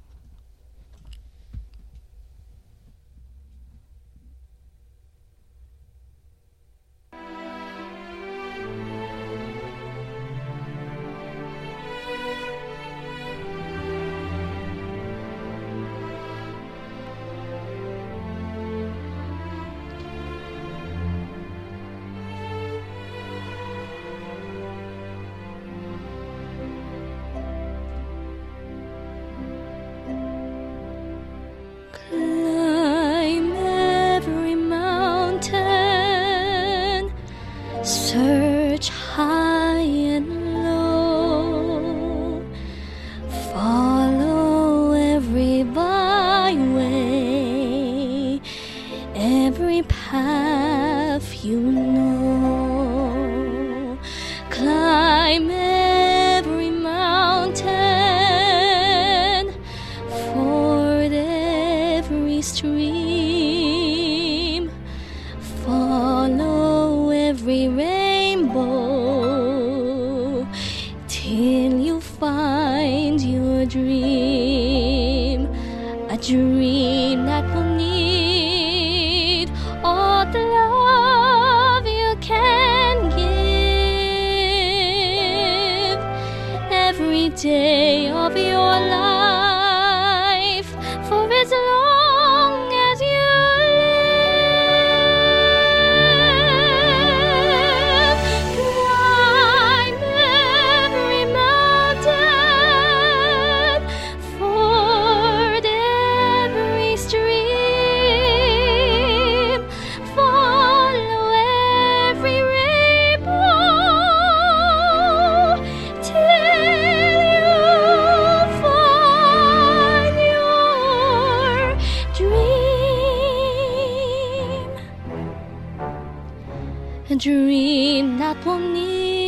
A 127.08 127.15
dream 127.15 128.18
that 128.18 128.44
will 128.44 128.58
need 128.58 129.25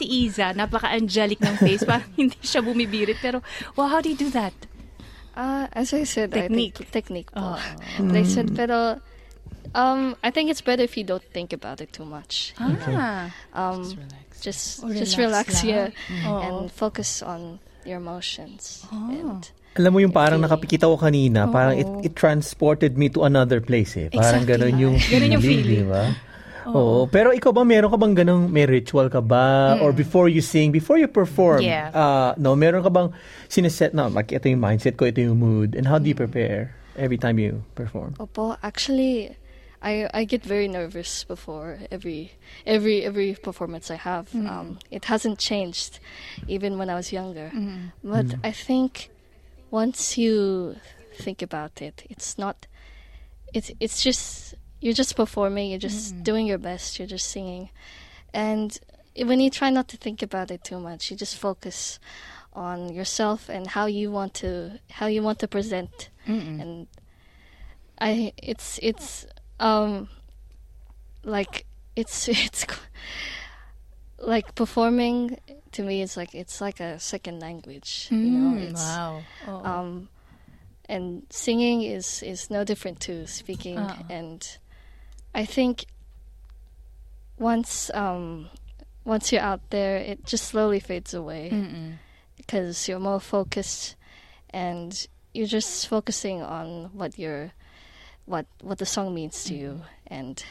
si 0.00 0.08
Isa, 0.24 0.56
napaka-angelic 0.56 1.36
ng 1.38 1.56
face, 1.56 1.84
parang 1.84 2.08
hindi 2.18 2.40
siya 2.40 2.64
bumibirit. 2.64 3.20
Pero, 3.20 3.44
wow, 3.76 3.86
how 3.86 4.00
do 4.00 4.08
you 4.08 4.16
do 4.16 4.32
that? 4.32 4.56
Uh, 5.32 5.68
as 5.72 5.92
I 5.92 6.02
said, 6.04 6.32
Technique. 6.32 6.80
I 6.80 6.84
think 6.84 6.90
technique. 6.90 7.30
po. 7.30 7.60
But 8.00 8.16
I 8.16 8.24
said, 8.24 8.50
pero 8.52 8.98
um, 9.72 10.16
I 10.20 10.30
think 10.30 10.50
it's 10.50 10.60
better 10.60 10.82
if 10.82 10.96
you 10.96 11.04
don't 11.04 11.22
think 11.22 11.52
about 11.52 11.80
it 11.80 11.92
too 11.92 12.04
much. 12.04 12.52
Ah, 12.58 13.30
Um, 13.54 13.84
relax. 13.86 14.40
just 14.40 14.62
Oh, 14.82 14.90
just 14.90 15.14
relax 15.16 15.62
relax, 15.62 15.64
lang. 15.64 15.92
yeah, 16.24 16.44
and 16.50 16.68
focus 16.68 17.22
on 17.22 17.60
your 17.84 17.98
emotions. 17.98 18.84
And 18.90 19.44
Alam 19.78 19.90
mo 19.94 19.98
yung 20.02 20.10
parang 20.10 20.42
Feeling. 20.42 20.50
nakapikita 20.50 20.84
ko 20.90 20.98
kanina, 20.98 21.46
parang 21.46 21.78
it, 21.78 21.86
it 22.02 22.12
transported 22.18 22.98
me 22.98 23.06
to 23.08 23.22
another 23.22 23.62
place 23.62 23.94
eh. 23.94 24.10
Parang 24.10 24.42
Exactly. 24.42 24.50
ganun 24.50 24.74
yung 24.76 24.94
Ganun 24.98 25.30
yung 25.38 25.44
feeling. 25.46 25.86
di 25.86 25.86
ba? 25.86 26.10
Oo. 26.66 27.06
Pero 27.08 27.32
ikaw 27.32 27.52
ba, 27.54 27.64
meron 27.64 27.88
ka 27.88 27.96
bang 27.96 28.14
ganun, 28.14 28.52
may 28.52 28.66
ritual 28.66 29.08
ka 29.08 29.24
ba? 29.24 29.78
Or 29.80 29.92
mm. 29.92 29.96
before 29.96 30.28
you 30.28 30.44
sing, 30.44 30.72
before 30.72 30.98
you 30.98 31.08
perform, 31.08 31.62
Yeah. 31.64 31.88
uh, 31.94 32.34
no, 32.36 32.52
meron 32.56 32.82
ka 32.84 32.90
bang 32.90 33.08
sineset 33.48 33.94
na, 33.94 34.12
like, 34.12 34.32
ito 34.32 34.48
yung 34.48 34.60
mindset 34.60 35.00
ko, 35.00 35.08
ito 35.08 35.20
yung 35.20 35.40
mood, 35.40 35.72
and 35.72 35.88
how 35.88 35.96
do 35.96 36.08
you 36.08 36.14
mm. 36.18 36.24
prepare 36.26 36.76
every 36.96 37.16
time 37.16 37.38
you 37.40 37.64
perform? 37.74 38.14
Opo, 38.20 38.58
actually, 38.60 39.32
I 39.80 40.04
I 40.12 40.28
get 40.28 40.44
very 40.44 40.68
nervous 40.68 41.24
before 41.24 41.80
every 41.88 42.36
every 42.68 43.00
every 43.00 43.32
performance 43.32 43.88
I 43.88 43.96
have. 43.96 44.28
Mm. 44.36 44.44
Um, 44.44 44.68
it 44.92 45.08
hasn't 45.08 45.40
changed, 45.40 46.00
even 46.44 46.76
when 46.76 46.92
I 46.92 46.94
was 46.94 47.12
younger. 47.12 47.48
But 48.04 48.36
I 48.44 48.52
think 48.52 49.08
once 49.72 50.20
you 50.20 50.76
think 51.16 51.40
about 51.40 51.80
it, 51.80 52.04
it's 52.12 52.36
not. 52.36 52.68
It's 53.56 53.72
it's 53.80 54.04
just 54.04 54.49
you're 54.80 54.94
just 54.94 55.16
performing. 55.16 55.70
You're 55.70 55.78
just 55.78 56.22
doing 56.24 56.46
your 56.46 56.58
best. 56.58 56.98
You're 56.98 57.08
just 57.08 57.28
singing, 57.30 57.70
and 58.32 58.78
when 59.16 59.40
you 59.40 59.50
try 59.50 59.70
not 59.70 59.88
to 59.88 59.96
think 59.96 60.22
about 60.22 60.50
it 60.50 60.64
too 60.64 60.78
much, 60.80 61.10
you 61.10 61.16
just 61.16 61.36
focus 61.36 61.98
on 62.52 62.92
yourself 62.92 63.48
and 63.48 63.66
how 63.68 63.86
you 63.86 64.10
want 64.10 64.34
to 64.34 64.80
how 64.90 65.06
you 65.06 65.22
want 65.22 65.38
to 65.38 65.46
present 65.46 66.08
and 66.60 66.86
I 68.00 68.32
it's 68.36 68.78
it's 68.82 69.26
um 69.60 70.08
like 71.22 71.64
it's 71.94 72.28
it's 72.46 72.66
like 74.18 74.54
performing 74.54 75.38
to 75.72 75.82
me 75.82 76.02
is 76.02 76.16
like 76.16 76.34
it's 76.34 76.60
like 76.60 76.80
a 76.80 76.98
second 76.98 77.40
language 77.40 78.08
you 78.10 78.16
know 78.30 78.58
it's 78.58 78.82
wow. 78.82 79.22
Oo. 79.48 79.64
um 79.64 80.08
and 80.88 81.22
singing 81.30 81.82
is 81.82 82.22
is 82.22 82.50
no 82.50 82.64
different 82.64 82.98
to 83.00 83.26
speaking 83.26 83.78
Uh-uh. 83.78 84.02
and 84.10 84.58
I 85.34 85.44
think 85.44 85.86
once 87.38 87.90
um 87.94 88.50
once 89.04 89.32
you're 89.32 89.40
out 89.40 89.60
there 89.70 89.96
it 89.96 90.24
just 90.26 90.44
slowly 90.44 90.78
fades 90.80 91.14
away 91.14 91.96
because 92.36 92.86
you're 92.88 93.00
more 93.00 93.20
focused 93.20 93.96
and 94.50 95.06
you're 95.32 95.46
just 95.46 95.88
focusing 95.88 96.42
on 96.42 96.90
what 96.92 97.18
your 97.18 97.52
what 98.26 98.46
what 98.62 98.78
the 98.78 98.86
song 98.86 99.14
means 99.14 99.44
to 99.44 99.54
you 99.54 99.82
and 100.06 100.44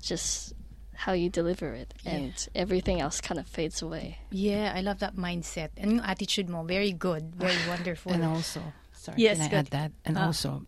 just 0.00 0.54
how 0.94 1.12
you 1.12 1.30
deliver 1.30 1.74
it, 1.74 1.94
and 2.04 2.48
everything 2.56 3.00
else 3.00 3.20
kind 3.20 3.38
of 3.38 3.46
fades 3.46 3.80
away. 3.82 4.18
Yeah, 4.30 4.72
I 4.74 4.80
love 4.80 4.98
that 4.98 5.14
mindset. 5.14 5.68
And 5.76 6.00
attitude 6.00 6.48
mo, 6.48 6.64
very 6.64 6.90
good, 6.90 7.36
very 7.36 7.54
wonderful. 7.68 8.10
And 8.12 8.24
also, 8.24 8.72
sorry, 8.92 9.22
Yes, 9.22 9.38
can 9.38 9.46
I 9.46 9.48
good. 9.48 9.56
add 9.58 9.66
that? 9.70 9.92
And 10.04 10.18
Ah. 10.18 10.26
also 10.26 10.66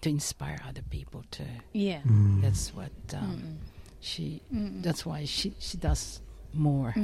to 0.00 0.08
inspire 0.08 0.58
other 0.66 0.82
people 0.88 1.24
to. 1.38 1.44
yeah. 1.72 2.00
That's 2.42 2.74
what 2.74 2.92
um, 3.14 3.58
she. 4.00 4.42
That's 4.82 5.04
why 5.04 5.24
she 5.24 5.54
she 5.58 5.76
does 5.76 6.20
more. 6.56 6.96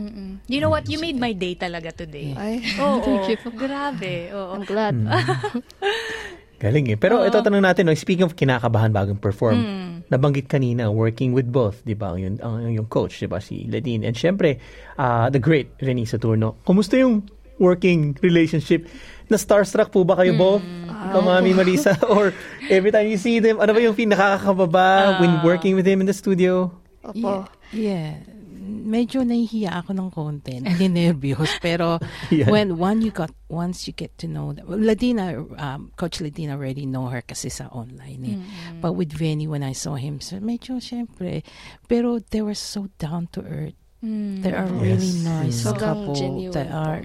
You 0.49 0.61
know 0.61 0.71
what? 0.73 0.89
You 0.89 0.99
made 0.99 1.21
my 1.21 1.33
day 1.33 1.55
talaga 1.55 1.93
today. 1.93 2.33
I, 2.33 2.61
Oo, 2.83 3.01
thank 3.05 3.29
you. 3.29 3.39
grabe. 3.53 4.33
Oo. 4.33 4.57
I'm 4.57 4.65
glad. 4.65 4.97
Galing 6.63 6.95
eh. 6.95 6.99
Pero 6.99 7.27
ito 7.27 7.43
tanong 7.43 7.59
natin, 7.59 7.91
no, 7.91 7.95
speaking 7.99 8.23
of 8.23 8.39
kinakabahan 8.39 8.95
bagong 8.95 9.19
perform, 9.19 9.59
nabanggit 10.07 10.47
kanina, 10.47 10.95
working 10.95 11.35
with 11.35 11.51
both, 11.51 11.83
di 11.83 11.99
ba? 11.99 12.15
Yung, 12.15 12.39
ang, 12.39 12.71
yung 12.71 12.87
coach, 12.87 13.19
di 13.19 13.27
ba? 13.27 13.43
Si 13.43 13.67
Ladine. 13.67 14.07
And 14.07 14.15
syempre, 14.15 14.63
ah, 14.95 15.27
the 15.27 15.43
great 15.43 15.75
Renee 15.83 16.07
Saturno. 16.07 16.63
Kumusta 16.63 16.95
yung 16.95 17.27
working 17.59 18.17
relationship? 18.23 18.89
Na 19.29 19.37
starstruck 19.37 19.91
po 19.91 20.05
ba 20.05 20.17
kayo 20.17 20.37
both? 20.37 20.63
Ikaw, 20.87 21.21
Mami 21.21 21.53
Marisa? 21.53 21.97
Or 22.13 22.31
every 22.69 22.93
time 22.93 23.09
you 23.09 23.17
see 23.17 23.41
them, 23.41 23.59
ano 23.59 23.73
ba 23.73 23.81
yung 23.81 23.97
nakakakababa 23.97 25.19
when 25.21 25.43
working 25.43 25.75
with 25.75 25.87
him 25.87 26.01
in 26.01 26.07
the 26.07 26.15
studio? 26.15 26.71
Opo. 27.03 27.49
Yeah. 27.73 28.23
Medyo 28.63 29.27
nahihiya 29.27 29.83
ako 29.83 29.91
ng 29.91 30.09
konti. 30.15 30.63
Hindi 30.63 30.87
nervyos. 31.03 31.51
Pero 31.59 31.99
Yeah. 32.31 32.47
when 32.47 32.79
one 32.79 33.03
you 33.03 33.11
got, 33.11 33.35
once 33.51 33.91
you 33.91 33.93
get 33.93 34.15
to 34.23 34.31
know 34.31 34.53
them, 34.55 34.71
Ladina, 34.71 35.35
um, 35.59 35.91
Coach 35.99 36.23
Ladina 36.23 36.55
already 36.55 36.87
know 36.87 37.11
her 37.11 37.23
kasi 37.27 37.51
sa 37.51 37.67
online 37.75 38.23
eh. 38.23 38.39
But 38.79 38.95
with 38.95 39.11
Vinny, 39.11 39.51
when 39.51 39.67
I 39.67 39.73
saw 39.75 39.99
him, 39.99 40.21
so 40.23 40.39
medyo 40.39 40.79
syempre. 40.79 41.43
Pero 41.91 42.23
they 42.31 42.43
were 42.43 42.55
so 42.55 42.87
down 43.03 43.27
to 43.35 43.43
earth. 43.43 43.75
They 44.03 44.51
are 44.55 44.67
really 44.71 45.11
Yes. 45.11 45.27
nice 45.27 45.59
Sobrang 45.63 45.79
couple 45.79 46.15
genuine 46.15 46.55
po. 46.71 46.75
are 46.75 47.03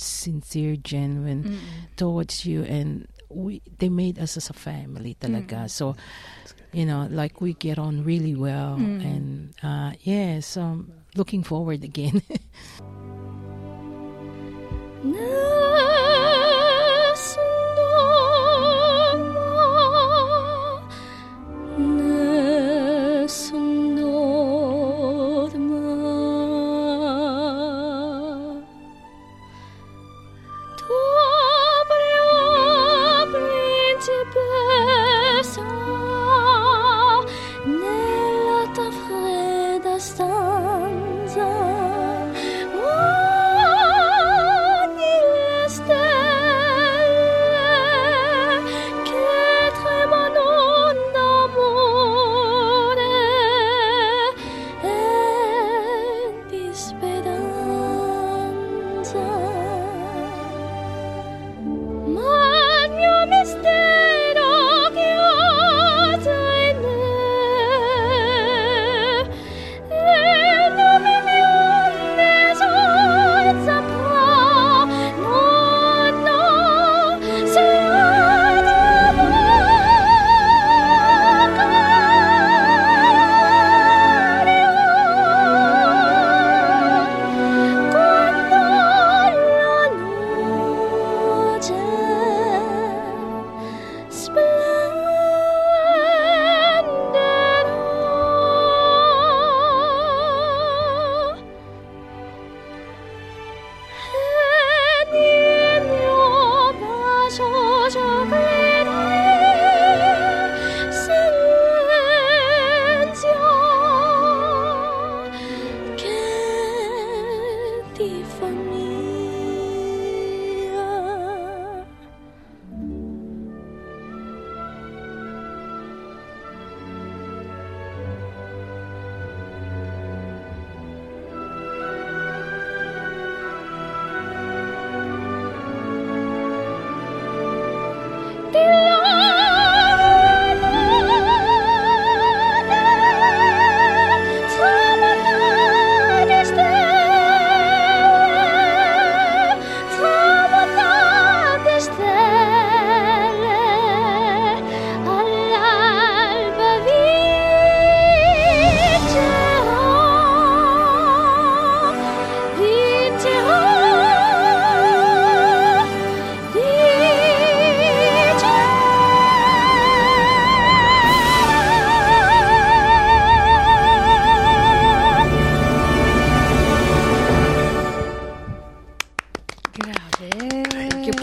sincere, 0.00 0.76
genuine 0.76 1.58
towards 1.96 2.44
you 2.46 2.62
and 2.64 3.06
we 3.28 3.60
they 3.78 3.88
made 3.88 4.18
us 4.18 4.36
as 4.36 4.48
a 4.50 4.54
family 4.54 5.16
talaga. 5.20 5.68
So 5.70 5.96
you 6.72 6.84
know, 6.86 7.08
like 7.10 7.40
we 7.40 7.54
get 7.54 7.78
on 7.78 8.04
really 8.04 8.34
well 8.34 8.74
and 8.76 9.54
uh 9.62 9.92
yeah, 10.00 10.40
so 10.40 10.84
looking 11.16 11.42
forward 11.42 11.84
again. 11.84 12.22
Nella 15.04 15.67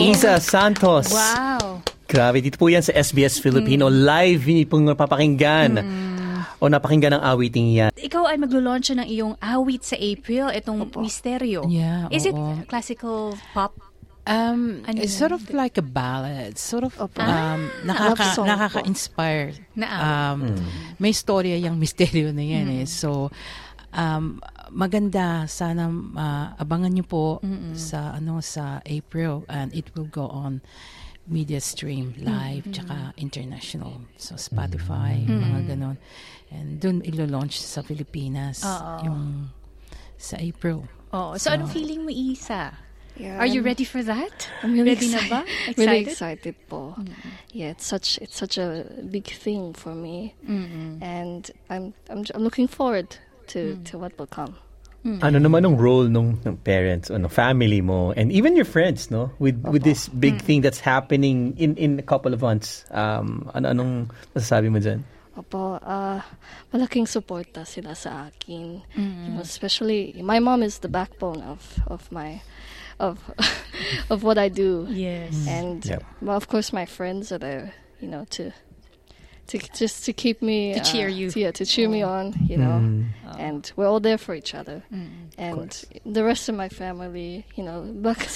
Isa 0.06 0.38
Santos. 0.38 1.10
Wow. 1.10 1.82
Grabe, 2.06 2.38
dito 2.38 2.56
po 2.56 2.70
yan 2.70 2.86
sa 2.86 2.94
SBS 2.94 3.42
Filipino. 3.42 3.90
Live, 3.90 4.46
hindi 4.46 4.64
pong 4.64 4.86
napapakinggan. 4.86 5.82
O 6.62 6.70
napakinggan 6.70 7.18
ang 7.18 7.24
awiting 7.26 7.74
yan. 7.74 7.92
Ikaw 7.92 8.30
ay 8.30 8.38
maglo-launch 8.38 8.94
ng 8.94 9.04
iyong 9.04 9.34
awit 9.38 9.84
sa 9.84 9.98
April, 9.98 10.54
itong 10.54 10.88
Misteryo. 10.96 11.66
Yeah, 11.68 12.08
Is 12.14 12.24
it 12.24 12.32
oo. 12.32 12.62
classical 12.66 13.34
pop? 13.52 13.76
Um, 14.26 14.82
Ano 14.86 15.06
it's 15.06 15.14
sort 15.14 15.34
of 15.34 15.46
like 15.54 15.78
a 15.78 15.86
ballad. 15.86 16.58
Sort 16.58 16.82
of 16.82 16.98
Opo. 16.98 17.22
um, 17.22 17.70
Love 17.86 18.18
nakaka, 18.18 18.26
song 18.34 18.48
nakaka-inspire. 18.50 19.54
Na 19.78 19.86
Um, 20.34 20.58
May 20.98 21.14
storya 21.14 21.58
yung 21.60 21.78
misteryo 21.78 22.34
na 22.34 22.42
yan 22.42 22.82
eh. 22.82 22.86
So, 22.90 23.30
um, 23.94 24.42
maganda. 24.72 25.46
Sana 25.50 25.88
uh, 25.90 26.48
abangan 26.58 26.92
nyo 26.94 27.04
po 27.04 27.26
sa 27.74 28.14
ano 28.16 28.40
sa 28.42 28.82
April 28.86 29.46
and 29.50 29.74
it 29.74 29.90
will 29.96 30.10
go 30.10 30.28
on 30.28 30.62
media 31.26 31.58
stream 31.58 32.14
live 32.22 32.70
tsaka 32.70 33.10
international 33.18 33.98
so 34.14 34.38
Spotify 34.38 35.18
mga 35.26 35.74
ganon 35.74 35.98
and 36.54 36.78
dun 36.78 37.02
ilo-launch 37.02 37.58
sa 37.58 37.82
Pilipinas 37.82 38.62
Oo. 38.62 39.02
yung 39.10 39.22
sa 40.22 40.38
April 40.38 40.86
Oh, 41.16 41.34
so, 41.40 41.48
anong 41.50 41.72
feeling 41.72 42.04
mo, 42.04 42.12
Isa? 42.12 42.76
Yeah, 43.16 43.40
Are 43.40 43.48
you 43.48 43.64
ready 43.64 43.88
for 43.88 44.04
that? 44.04 44.52
I'm 44.62 44.76
really 44.76 44.92
ready 44.94 45.08
na 45.16 45.24
excited. 45.24 45.32
ba? 45.32 45.42
Really 45.80 46.04
Excited? 46.04 46.12
excited 46.12 46.56
po. 46.68 46.82
Yeah, 47.56 47.72
it's 47.72 47.88
such 47.88 48.20
it's 48.20 48.36
such 48.36 48.60
a 48.60 48.84
big 49.08 49.24
thing 49.32 49.72
for 49.72 49.96
me, 49.96 50.36
and 51.00 51.48
I'm 51.72 51.96
I'm 52.12 52.28
I'm 52.36 52.44
looking 52.44 52.68
forward 52.68 53.16
to 53.48 53.76
mm. 53.76 53.86
to 53.86 53.98
what 53.98 54.18
will 54.18 54.28
come. 54.28 54.56
Mm. 55.06 55.22
Ano 55.22 55.38
naman 55.38 55.62
ang 55.70 55.78
role 55.78 56.10
ng, 56.10 56.42
ng 56.42 56.58
parents 56.66 57.14
o 57.14 57.16
ng 57.16 57.30
family 57.30 57.78
mo 57.78 58.10
and 58.18 58.34
even 58.34 58.58
your 58.58 58.66
friends, 58.66 59.14
no? 59.14 59.30
With 59.38 59.62
with 59.62 59.86
this 59.86 60.10
big 60.10 60.42
mm. 60.42 60.46
thing 60.46 60.60
that's 60.66 60.82
happening 60.82 61.54
in 61.62 61.78
in 61.78 62.02
a 62.02 62.06
couple 62.06 62.34
of 62.34 62.42
months. 62.42 62.90
Um, 62.90 63.46
ano 63.54 63.70
anong 63.70 63.94
masasabi 64.34 64.74
mo 64.74 64.82
dyan? 64.82 65.06
Opo, 65.38 65.78
ah, 65.84 66.26
malaking 66.74 67.06
suporta 67.06 67.68
sila 67.68 67.94
sa 67.94 68.32
akin. 68.34 68.82
Mm-hmm. 68.98 69.24
You 69.28 69.30
know, 69.36 69.44
especially 69.46 70.16
my 70.24 70.40
mom 70.40 70.64
is 70.64 70.80
the 70.80 70.90
backbone 70.90 71.44
of 71.46 71.62
of 71.86 72.10
my 72.10 72.42
of 72.98 73.22
of 74.10 74.24
what 74.24 74.42
I 74.42 74.50
do. 74.50 74.90
Yes. 74.90 75.46
And 75.46 75.86
Yep. 75.86 76.02
well, 76.26 76.38
of 76.40 76.48
course, 76.48 76.74
my 76.74 76.90
friends 76.90 77.30
are 77.30 77.38
there. 77.38 77.78
You 78.02 78.10
know 78.10 78.26
to. 78.42 78.58
To, 79.48 79.60
just 79.78 80.06
to 80.06 80.14
keep 80.14 80.42
me 80.42 80.74
To 80.74 80.80
uh, 80.80 80.84
cheer 80.84 81.08
uh, 81.08 81.12
you. 81.12 81.30
to- 81.30 81.40
yeah, 81.40 81.52
to 81.52 81.66
cheer 81.66 81.88
me 81.88 82.02
mm. 82.02 82.08
on, 82.08 82.34
you 82.48 82.58
know, 82.58 82.82
mm. 82.82 83.06
and 83.38 83.72
we're 83.76 83.88
all 83.88 84.00
there 84.00 84.18
for 84.18 84.34
each 84.34 84.56
other. 84.56 84.82
Mm. 84.92 85.08
And 85.38 85.86
the 86.04 86.24
rest 86.24 86.50
of 86.50 86.56
my 86.56 86.68
family, 86.68 87.46
you 87.56 87.64
know, 87.64 87.82
back 87.84 88.28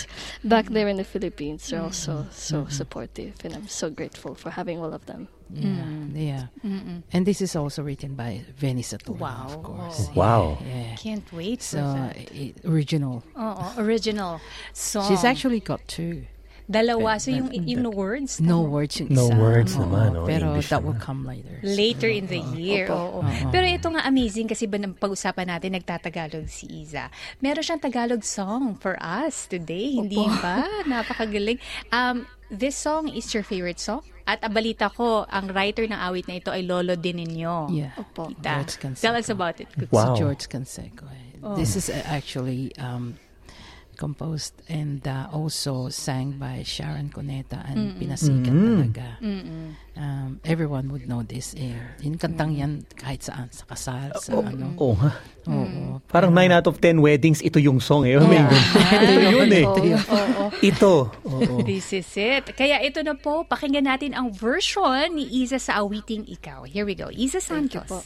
back 0.43 0.65
there 0.67 0.87
in 0.87 0.97
the 0.97 1.03
Philippines, 1.03 1.67
they're 1.67 1.81
also 1.81 2.27
so 2.31 2.61
mm-hmm. 2.61 2.69
supportive, 2.69 3.33
and 3.43 3.55
I'm 3.55 3.67
so 3.67 3.89
grateful 3.89 4.35
for 4.35 4.51
having 4.51 4.77
all 4.79 4.93
of 4.93 5.05
them. 5.07 5.27
Yeah. 5.51 5.83
yeah. 6.13 6.45
And 7.11 7.25
this 7.25 7.41
is 7.41 7.55
also 7.55 7.81
written 7.81 8.13
by 8.13 8.45
Benny 8.59 8.83
Saturno, 8.83 9.17
Wow. 9.17 9.45
of 9.47 9.63
course. 9.63 10.07
Oh. 10.09 10.13
Wow. 10.13 10.57
Yeah. 10.63 10.95
Can't 10.95 11.33
wait 11.33 11.59
for 11.61 11.65
So, 11.65 11.77
that. 11.81 12.17
i- 12.35 12.53
original. 12.65 13.23
Oh, 13.35 13.73
original 13.79 14.39
song. 14.73 15.07
She's 15.09 15.23
actually 15.23 15.59
got 15.59 15.81
two. 15.87 16.27
Dalawa. 16.69 17.17
So 17.17 17.33
yung, 17.33 17.49
yung 17.49 17.81
words? 17.89 18.37
No 18.37 18.61
words 18.61 19.01
yung 19.01 19.09
No 19.09 19.25
isa. 19.25 19.41
words 19.41 19.73
Oo, 19.73 19.89
naman, 19.89 20.09
oh, 20.13 20.29
Pero 20.29 20.53
English 20.53 20.69
that 20.69 20.85
will 20.85 21.01
come 21.01 21.25
later. 21.25 21.57
Later 21.65 22.05
in 22.05 22.29
the 22.29 22.37
year. 22.53 22.85
Oo. 22.93 23.25
Opo. 23.25 23.25
Oo. 23.25 23.49
Pero 23.49 23.65
ito 23.65 23.89
nga 23.89 24.05
amazing 24.05 24.45
kasi 24.45 24.69
ba 24.69 24.77
nang 24.77 24.93
pag-usapan 24.93 25.49
natin 25.49 25.73
nagtatagalog 25.73 26.45
si 26.45 26.69
Iza. 26.85 27.09
Meron 27.41 27.65
siyang 27.65 27.81
Tagalog 27.81 28.21
song 28.21 28.77
for 28.77 29.01
us 29.01 29.49
today. 29.49 29.97
Hindi 29.97 30.21
ba? 30.39 30.61
Napakagaling. 30.93 31.57
Um, 31.89 32.29
this 32.53 32.77
song 32.77 33.09
is 33.09 33.25
your 33.33 33.41
favorite 33.41 33.81
song? 33.81 34.05
At 34.29 34.45
abalita 34.45 34.93
ko, 34.93 35.25
ang 35.25 35.49
writer 35.49 35.89
ng 35.89 35.97
awit 35.97 36.29
na 36.29 36.37
ito 36.37 36.53
ay 36.53 36.61
Lolo 36.61 36.93
din 36.93 37.17
ninyo. 37.17 37.73
Yeah. 37.73 37.97
Opo. 37.97 38.29
Canseco. 38.45 38.93
tell 39.01 39.17
us 39.17 39.33
about 39.33 39.57
it. 39.57 39.65
Wow. 39.89 40.13
Si 40.13 40.21
George 40.21 40.45
Canseco. 40.45 41.09
eh. 41.09 41.25
This 41.57 41.73
is 41.73 41.89
uh, 41.89 41.97
actually 42.05 42.69
um, 42.77 43.17
composed 43.99 44.55
and 44.71 45.03
uh, 45.03 45.27
also 45.35 45.91
sang 45.91 46.39
by 46.39 46.63
Sharon 46.63 47.11
Cuneta 47.11 47.59
and 47.67 47.99
pinasikat 47.99 48.47
talaga. 48.47 49.19
Um, 49.99 50.39
everyone 50.47 50.87
would 50.95 51.03
know 51.11 51.19
this. 51.27 51.51
Eh. 51.59 51.75
Yung 52.07 52.15
kantang 52.15 52.55
yan 52.55 52.87
kahit 52.95 53.19
saan, 53.19 53.51
sa 53.51 53.67
kasal, 53.67 54.15
sa 54.15 54.39
ano. 54.39 54.71
Oh, 54.79 54.95
ha? 54.95 55.11
Oo. 55.51 55.99
Parang 56.07 56.31
9 56.31 56.55
out 56.55 56.71
of 56.71 56.79
10 56.79 57.03
weddings, 57.03 57.43
ito 57.43 57.59
yung 57.59 57.83
song 57.83 58.07
eh. 58.07 58.15
Mean, 58.15 58.47
ito 59.03 59.13
yun 59.35 59.51
eh. 59.51 59.67
Oo. 59.67 60.47
Ito. 60.71 61.11
Oo. 61.27 61.59
This 61.67 61.91
is 61.91 62.07
it. 62.15 62.55
Kaya 62.55 62.79
ito 62.79 63.03
na 63.03 63.19
po, 63.19 63.43
pakinggan 63.43 63.91
natin 63.91 64.15
ang 64.15 64.31
version 64.31 65.11
ni 65.11 65.27
Iza 65.43 65.59
sa 65.59 65.83
awiting 65.83 66.23
ikaw. 66.31 66.63
Here 66.63 66.87
we 66.87 66.95
go. 66.95 67.11
Iza 67.11 67.43
Thank 67.43 67.75
you 67.75 67.83
Santos. 67.83 67.91
po. 67.91 67.99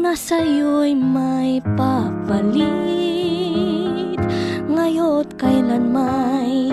Na 0.00 0.16
sa'yo'y 0.16 0.96
may 0.96 1.60
papalit. 1.76 2.56
Ngayo't 4.64 5.36
kailan 5.36 5.92
may 5.92 6.72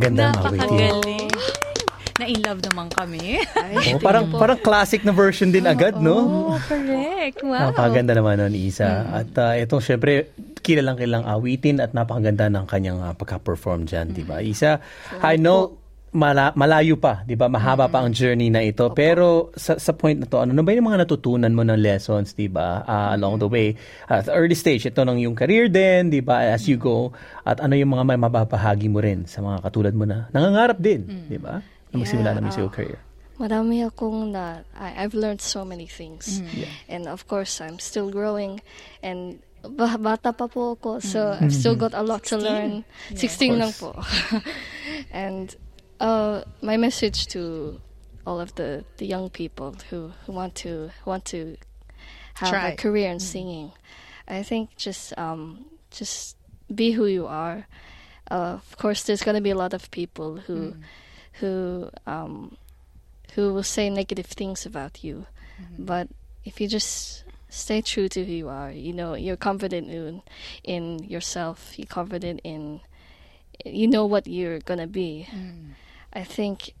Napakaganda 0.00 0.22
ng 0.24 0.32
awit 0.32 0.60
yun. 0.60 0.72
Napakagaling. 0.72 1.28
Na 2.20 2.24
in 2.28 2.40
love 2.44 2.60
naman 2.60 2.86
kami. 2.92 3.40
Oh, 3.40 4.00
parang 4.04 4.28
parang 4.28 4.58
classic 4.60 5.00
na 5.08 5.12
version 5.12 5.48
din 5.48 5.64
agad, 5.64 5.96
no? 6.00 6.16
Oh, 6.52 6.56
correct. 6.68 7.40
Wow. 7.40 7.72
Napakaganda 7.72 8.12
naman 8.12 8.40
nun, 8.40 8.52
Isa. 8.56 9.08
At 9.08 9.32
uh, 9.40 9.56
ito, 9.56 9.80
syempre, 9.80 10.28
kilalang 10.60 11.00
kilang 11.00 11.24
awitin 11.24 11.80
at 11.80 11.96
napakaganda 11.96 12.52
ng 12.52 12.68
kanyang 12.68 13.00
uh, 13.00 13.16
pagka-perform 13.16 13.88
dyan, 13.88 14.12
di 14.12 14.24
ba? 14.28 14.44
Isa, 14.44 14.84
I 15.24 15.40
know, 15.40 15.79
mala- 16.10 16.54
malayo 16.58 16.98
pa, 16.98 17.22
di 17.22 17.38
ba? 17.38 17.46
Mahaba 17.46 17.86
pa 17.86 18.02
ang 18.02 18.10
journey 18.10 18.50
na 18.50 18.66
ito. 18.66 18.90
Pero 18.90 19.54
sa, 19.54 19.78
sa 19.78 19.94
point 19.94 20.18
na 20.18 20.26
to, 20.26 20.42
ano 20.42 20.50
na 20.50 20.62
ba 20.66 20.74
yung 20.74 20.90
mga 20.90 21.06
natutunan 21.06 21.52
mo 21.54 21.62
ng 21.62 21.78
lessons, 21.78 22.34
di 22.34 22.50
ba? 22.50 22.82
Uh, 22.82 23.14
along 23.14 23.38
the 23.38 23.46
way. 23.46 23.78
At 24.10 24.26
early 24.26 24.58
stage, 24.58 24.90
ito 24.90 25.00
ng 25.06 25.22
yung 25.22 25.38
career 25.38 25.70
din, 25.70 26.10
di 26.10 26.18
ba? 26.18 26.50
As 26.50 26.66
you 26.66 26.74
go. 26.74 27.14
At 27.46 27.62
ano 27.62 27.78
yung 27.78 27.94
mga 27.94 28.04
may 28.06 28.18
mababahagi 28.18 28.90
mo 28.90 28.98
rin 28.98 29.30
sa 29.30 29.38
mga 29.38 29.62
katulad 29.62 29.94
mo 29.94 30.02
na 30.02 30.26
nangangarap 30.34 30.78
din, 30.82 31.06
di 31.30 31.38
ba? 31.38 31.62
Na 31.62 31.94
magsimula 31.94 32.34
ng 32.34 32.42
musical 32.42 32.70
career. 32.74 32.98
Marami 33.40 33.80
akong 33.86 34.36
na, 34.36 34.66
I, 34.76 35.06
I've 35.06 35.16
learned 35.16 35.40
so 35.40 35.64
many 35.64 35.88
things. 35.88 36.44
Mm. 36.44 36.68
And 36.92 37.02
of 37.08 37.24
course, 37.24 37.62
I'm 37.64 37.80
still 37.80 38.12
growing. 38.12 38.60
And 39.00 39.40
ba- 39.64 39.96
bata 39.96 40.36
pa 40.36 40.44
po 40.44 40.76
ako, 40.76 41.00
so 41.00 41.38
I've 41.40 41.54
still 41.54 41.72
got 41.72 41.96
a 41.96 42.04
lot 42.04 42.24
to 42.28 42.36
learn. 42.36 42.84
16 43.16 43.56
lang 43.56 43.72
po. 43.72 43.96
and 45.14 45.56
uh, 46.00 46.42
my 46.62 46.76
message 46.76 47.26
to 47.28 47.80
all 48.26 48.40
of 48.40 48.54
the, 48.54 48.84
the 48.96 49.06
young 49.06 49.30
people 49.30 49.76
who, 49.90 50.12
who 50.26 50.32
want 50.32 50.54
to 50.56 50.90
want 51.04 51.24
to 51.26 51.56
have 52.34 52.50
Try. 52.50 52.68
a 52.70 52.76
career 52.76 53.10
in 53.10 53.20
singing, 53.20 53.72
I 54.28 54.42
think 54.42 54.76
just 54.76 55.16
um, 55.18 55.64
just 55.90 56.36
be 56.74 56.92
who 56.92 57.06
you 57.06 57.26
are. 57.26 57.66
Uh, 58.30 58.58
of 58.58 58.76
course, 58.78 59.02
there's 59.02 59.22
gonna 59.22 59.40
be 59.40 59.50
a 59.50 59.56
lot 59.56 59.74
of 59.74 59.90
people 59.90 60.36
who 60.36 60.74
who 61.34 61.90
um, 62.06 62.56
who 63.34 63.52
will 63.52 63.62
say 63.62 63.90
negative 63.90 64.26
things 64.26 64.66
about 64.66 65.02
you. 65.04 65.26
But 65.78 66.08
if 66.44 66.60
you 66.60 66.68
just 66.68 67.24
stay 67.50 67.82
true 67.82 68.08
to 68.08 68.24
who 68.24 68.32
you 68.32 68.48
are, 68.48 68.70
you 68.70 68.92
know, 68.92 69.14
you're 69.14 69.36
confident 69.36 69.90
in, 69.90 70.22
in 70.64 71.04
yourself, 71.04 71.78
you're 71.78 71.86
confident 71.86 72.40
in, 72.44 72.80
you 73.66 73.86
know 73.86 74.06
what 74.06 74.26
you're 74.26 74.60
gonna 74.60 74.86
be. 74.86 75.28
I 76.12 76.24
think, 76.24 76.74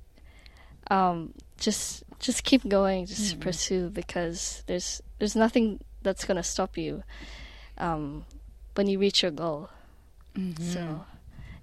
um, 0.90 1.32
just 1.58 2.02
just 2.18 2.44
keep 2.44 2.66
going, 2.68 3.06
just 3.06 3.40
pursue 3.40 3.90
because 3.90 4.62
there's 4.66 5.00
there's 5.18 5.36
nothing 5.36 5.80
that's 6.02 6.24
gonna 6.24 6.42
stop 6.42 6.76
you, 6.76 7.02
um, 7.78 8.24
when 8.74 8.86
you 8.88 8.98
reach 8.98 9.22
your 9.22 9.30
goal. 9.32 9.68
So, 10.58 11.04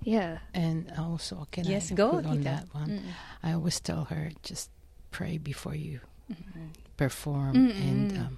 yeah. 0.03 0.39
And 0.53 0.91
also, 0.97 1.47
can 1.51 1.65
Yes, 1.65 1.91
I 1.91 1.95
go, 1.95 2.11
put 2.11 2.25
on 2.25 2.41
that 2.41 2.65
one? 2.73 3.01
I 3.43 3.53
always 3.53 3.79
tell 3.79 4.05
her, 4.05 4.31
just 4.43 4.69
pray 5.11 5.37
before 5.37 5.73
you 5.75 5.99
perform 6.97 7.55
Mm-hmm. 7.55 7.81
and 7.81 8.17
um, 8.17 8.37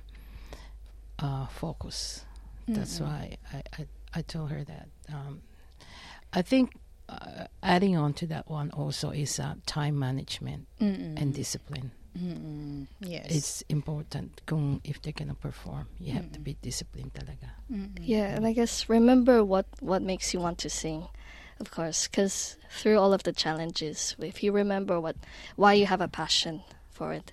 uh, 1.20 1.48
focus. 1.48 2.26
That's 2.68 3.00
why 3.00 3.38
I, 3.52 3.64
I, 3.80 3.88
I 4.14 4.22
told 4.22 4.52
her 4.52 4.64
that. 4.64 4.88
Um, 5.12 5.42
I 6.32 6.44
think 6.44 6.78
uh, 7.10 7.48
adding 7.64 7.98
on 7.98 8.14
to 8.14 8.28
that 8.28 8.50
one 8.50 8.72
also 8.72 9.10
is 9.10 9.40
uh, 9.40 9.56
time 9.66 9.98
management 9.98 10.68
and 10.80 11.34
discipline. 11.34 11.92
Yes. 13.00 13.26
It's 13.30 13.64
important 13.70 14.42
kung 14.46 14.82
if 14.84 15.02
they're 15.02 15.14
gonna 15.14 15.36
perform, 15.36 15.88
you 16.00 16.14
have 16.14 16.32
to 16.34 16.40
be 16.40 16.58
disciplined 16.62 17.14
talaga. 17.14 17.50
Yeah, 18.02 18.36
and 18.36 18.46
I 18.46 18.54
guess 18.54 18.90
remember 18.90 19.44
what 19.44 19.66
what 19.80 20.02
makes 20.02 20.34
you 20.34 20.40
want 20.40 20.58
to 20.60 20.70
sing, 20.70 21.08
of 21.60 21.72
course, 21.72 22.08
because 22.08 22.58
through 22.70 22.98
all 23.00 23.14
of 23.14 23.24
the 23.24 23.32
challenges, 23.32 24.16
if 24.20 24.44
you 24.44 24.52
remember 24.52 25.00
what 25.00 25.16
why 25.56 25.74
you 25.74 25.86
have 25.86 26.02
a 26.02 26.08
passion 26.08 26.62
for 26.90 27.14
it, 27.14 27.32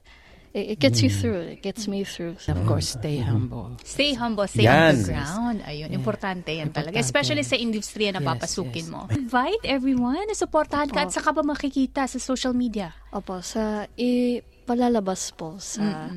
it, 0.52 0.74
it 0.74 0.78
gets 0.78 1.00
you 1.00 1.08
through. 1.08 1.56
It 1.56 1.62
gets 1.62 1.86
me 1.86 2.02
through. 2.02 2.36
And 2.46 2.58
of 2.58 2.66
course, 2.66 2.94
stay 2.94 3.18
humble. 3.18 3.74
Stay 3.82 4.12
humble, 4.12 4.46
stay 4.46 4.66
Yan. 4.66 4.94
underground. 4.94 5.58
Ayun, 5.64 5.90
importante 5.90 6.50
yan 6.52 6.70
talaga. 6.70 6.94
Importante. 6.94 7.02
Especially 7.02 7.42
sa 7.42 7.56
industriya 7.56 8.12
na 8.12 8.20
Yes, 8.20 8.28
papasukin 8.28 8.86
yes. 8.86 8.92
mo. 8.92 9.00
Invite 9.08 9.62
everyone 9.64 10.22
na 10.22 10.34
supportahan 10.34 10.86
ka 10.88 11.06
at 11.06 11.10
saka 11.10 11.32
ba 11.32 11.40
makikita 11.40 12.04
sa 12.04 12.18
social 12.18 12.52
media? 12.52 12.92
Opo, 13.10 13.40
sa 13.40 13.88
ipalalabas 13.96 15.32
po 15.32 15.56
sa 15.58 16.10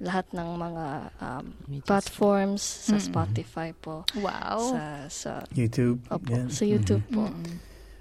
lahat 0.00 0.32
ng 0.32 0.48
mga 0.56 0.84
um, 1.20 1.44
platforms, 1.84 2.64
sa 2.64 2.96
Spotify 2.96 3.76
po, 3.76 4.08
Wow. 4.16 4.72
sa 4.72 4.82
sa 5.06 5.30
YouTube. 5.52 6.00
opo, 6.08 6.24
yan. 6.24 6.48
sa 6.48 6.64
YouTube 6.64 7.04
po. 7.12 7.28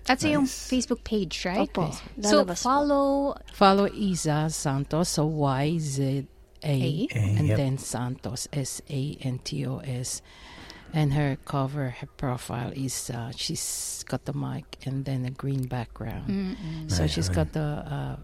At 0.09 0.19
sa 0.21 0.27
yung 0.27 0.49
Nice. 0.49 0.67
Facebook 0.67 1.03
page, 1.05 1.45
right? 1.45 1.69
Opo, 1.69 1.93
So, 2.19 2.41
follow 2.57 3.37
Follow 3.53 3.85
Isa 3.93 4.49
Santos, 4.49 5.09
so 5.09 5.29
Y 5.29 5.77
Z 5.77 6.25
A, 6.65 7.07
and 7.13 7.47
yep. 7.47 7.57
then 7.57 7.77
Santos 7.77 8.49
S 8.51 8.81
A 8.89 9.15
N 9.21 9.37
T 9.45 9.63
O 9.69 9.77
S. 9.85 10.21
And 10.91 11.13
her 11.13 11.37
cover, 11.45 11.93
her 12.01 12.09
profile 12.17 12.73
is 12.73 13.11
uh, 13.13 13.29
she's 13.37 14.03
got 14.09 14.25
the 14.25 14.33
mic 14.33 14.65
and 14.89 15.05
then 15.05 15.23
a 15.23 15.29
green 15.29 15.69
background. 15.69 16.57
So 16.89 17.05
Nice, 17.05 17.13
she's 17.13 17.29
nice. 17.29 17.35
got 17.45 17.53
the 17.53 17.85
uh, 17.85 18.15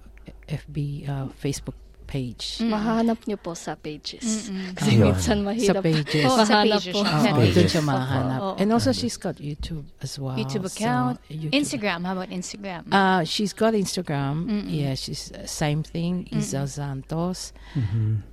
FB 0.50 1.06
uh, 1.08 1.26
Facebook 1.38 1.78
page. 2.06 2.62
Mahanap 2.62 3.26
niyo 3.26 3.36
po 3.36 3.52
sa 3.52 3.74
pages. 3.74 4.54
Kasi 4.74 4.96
Ayun. 4.96 5.12
minsan 5.12 5.38
Sa 5.38 5.44
mahirap. 5.44 5.82
pages. 5.82 6.24
Oh, 6.24 6.38
sa 6.40 6.62
pages 6.62 6.94
po. 6.94 7.02
Oo, 7.02 7.36
pages. 7.36 7.56
doon 7.58 7.68
siya 7.68 7.84
mahanap. 7.84 8.40
Oo. 8.40 8.54
And 8.56 8.70
also 8.70 8.94
she's 8.94 9.18
got 9.18 9.36
YouTube 9.38 9.90
as 10.00 10.16
well. 10.16 10.38
YouTube 10.38 10.70
So, 10.70 10.78
account, 10.78 11.18
YouTube. 11.28 11.52
Instagram. 11.52 12.00
How 12.02 12.14
about 12.14 12.30
Instagram? 12.30 12.86
Uh, 12.88 13.26
she's 13.26 13.52
got 13.52 13.74
Instagram. 13.74 14.46
Yeah, 14.70 14.94
she's 14.94 15.34
uh, 15.34 15.44
same 15.44 15.82
thing. 15.82 16.30
Isa 16.30 16.70
Santos. 16.70 17.52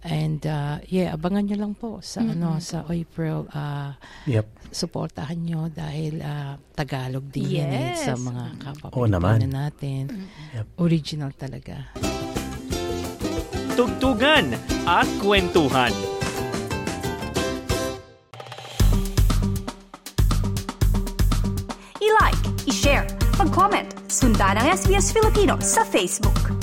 And 0.05 0.45
uh, 0.45 0.85
yeah, 0.87 1.17
abangan 1.17 1.49
nyo 1.49 1.57
lang 1.59 1.75
po 1.75 1.99
sa 2.01 2.21
ano 2.21 2.61
sa 2.61 2.85
April. 2.87 3.49
Uh, 3.49 3.97
Yep. 4.29 4.47
suportahan 4.73 5.37
nyo 5.39 5.69
dahil 5.69 6.21
uh, 6.21 6.55
Tagalog 6.73 7.29
din 7.29 7.61
yan 7.61 7.71
eh, 7.71 7.81
Yes. 7.93 8.05
sa 8.05 8.15
mga 8.15 8.45
kapwa 8.59 8.89
Oo 8.93 9.05
naman. 9.05 9.41
Natin. 9.45 10.29
Yep. 10.53 10.67
Original 10.77 11.31
talaga. 11.33 12.42
Tugtugan 13.73 14.53
at 14.85 15.09
kwentuhan. 15.25 15.93
I-like, 21.97 22.43
i-share, 22.69 23.09
mag-comment, 23.41 23.89
sundan 24.13 24.61
ang 24.61 24.77
SBS 24.77 25.17
Filipino 25.17 25.57
sa 25.65 25.89
Facebook. 25.89 26.62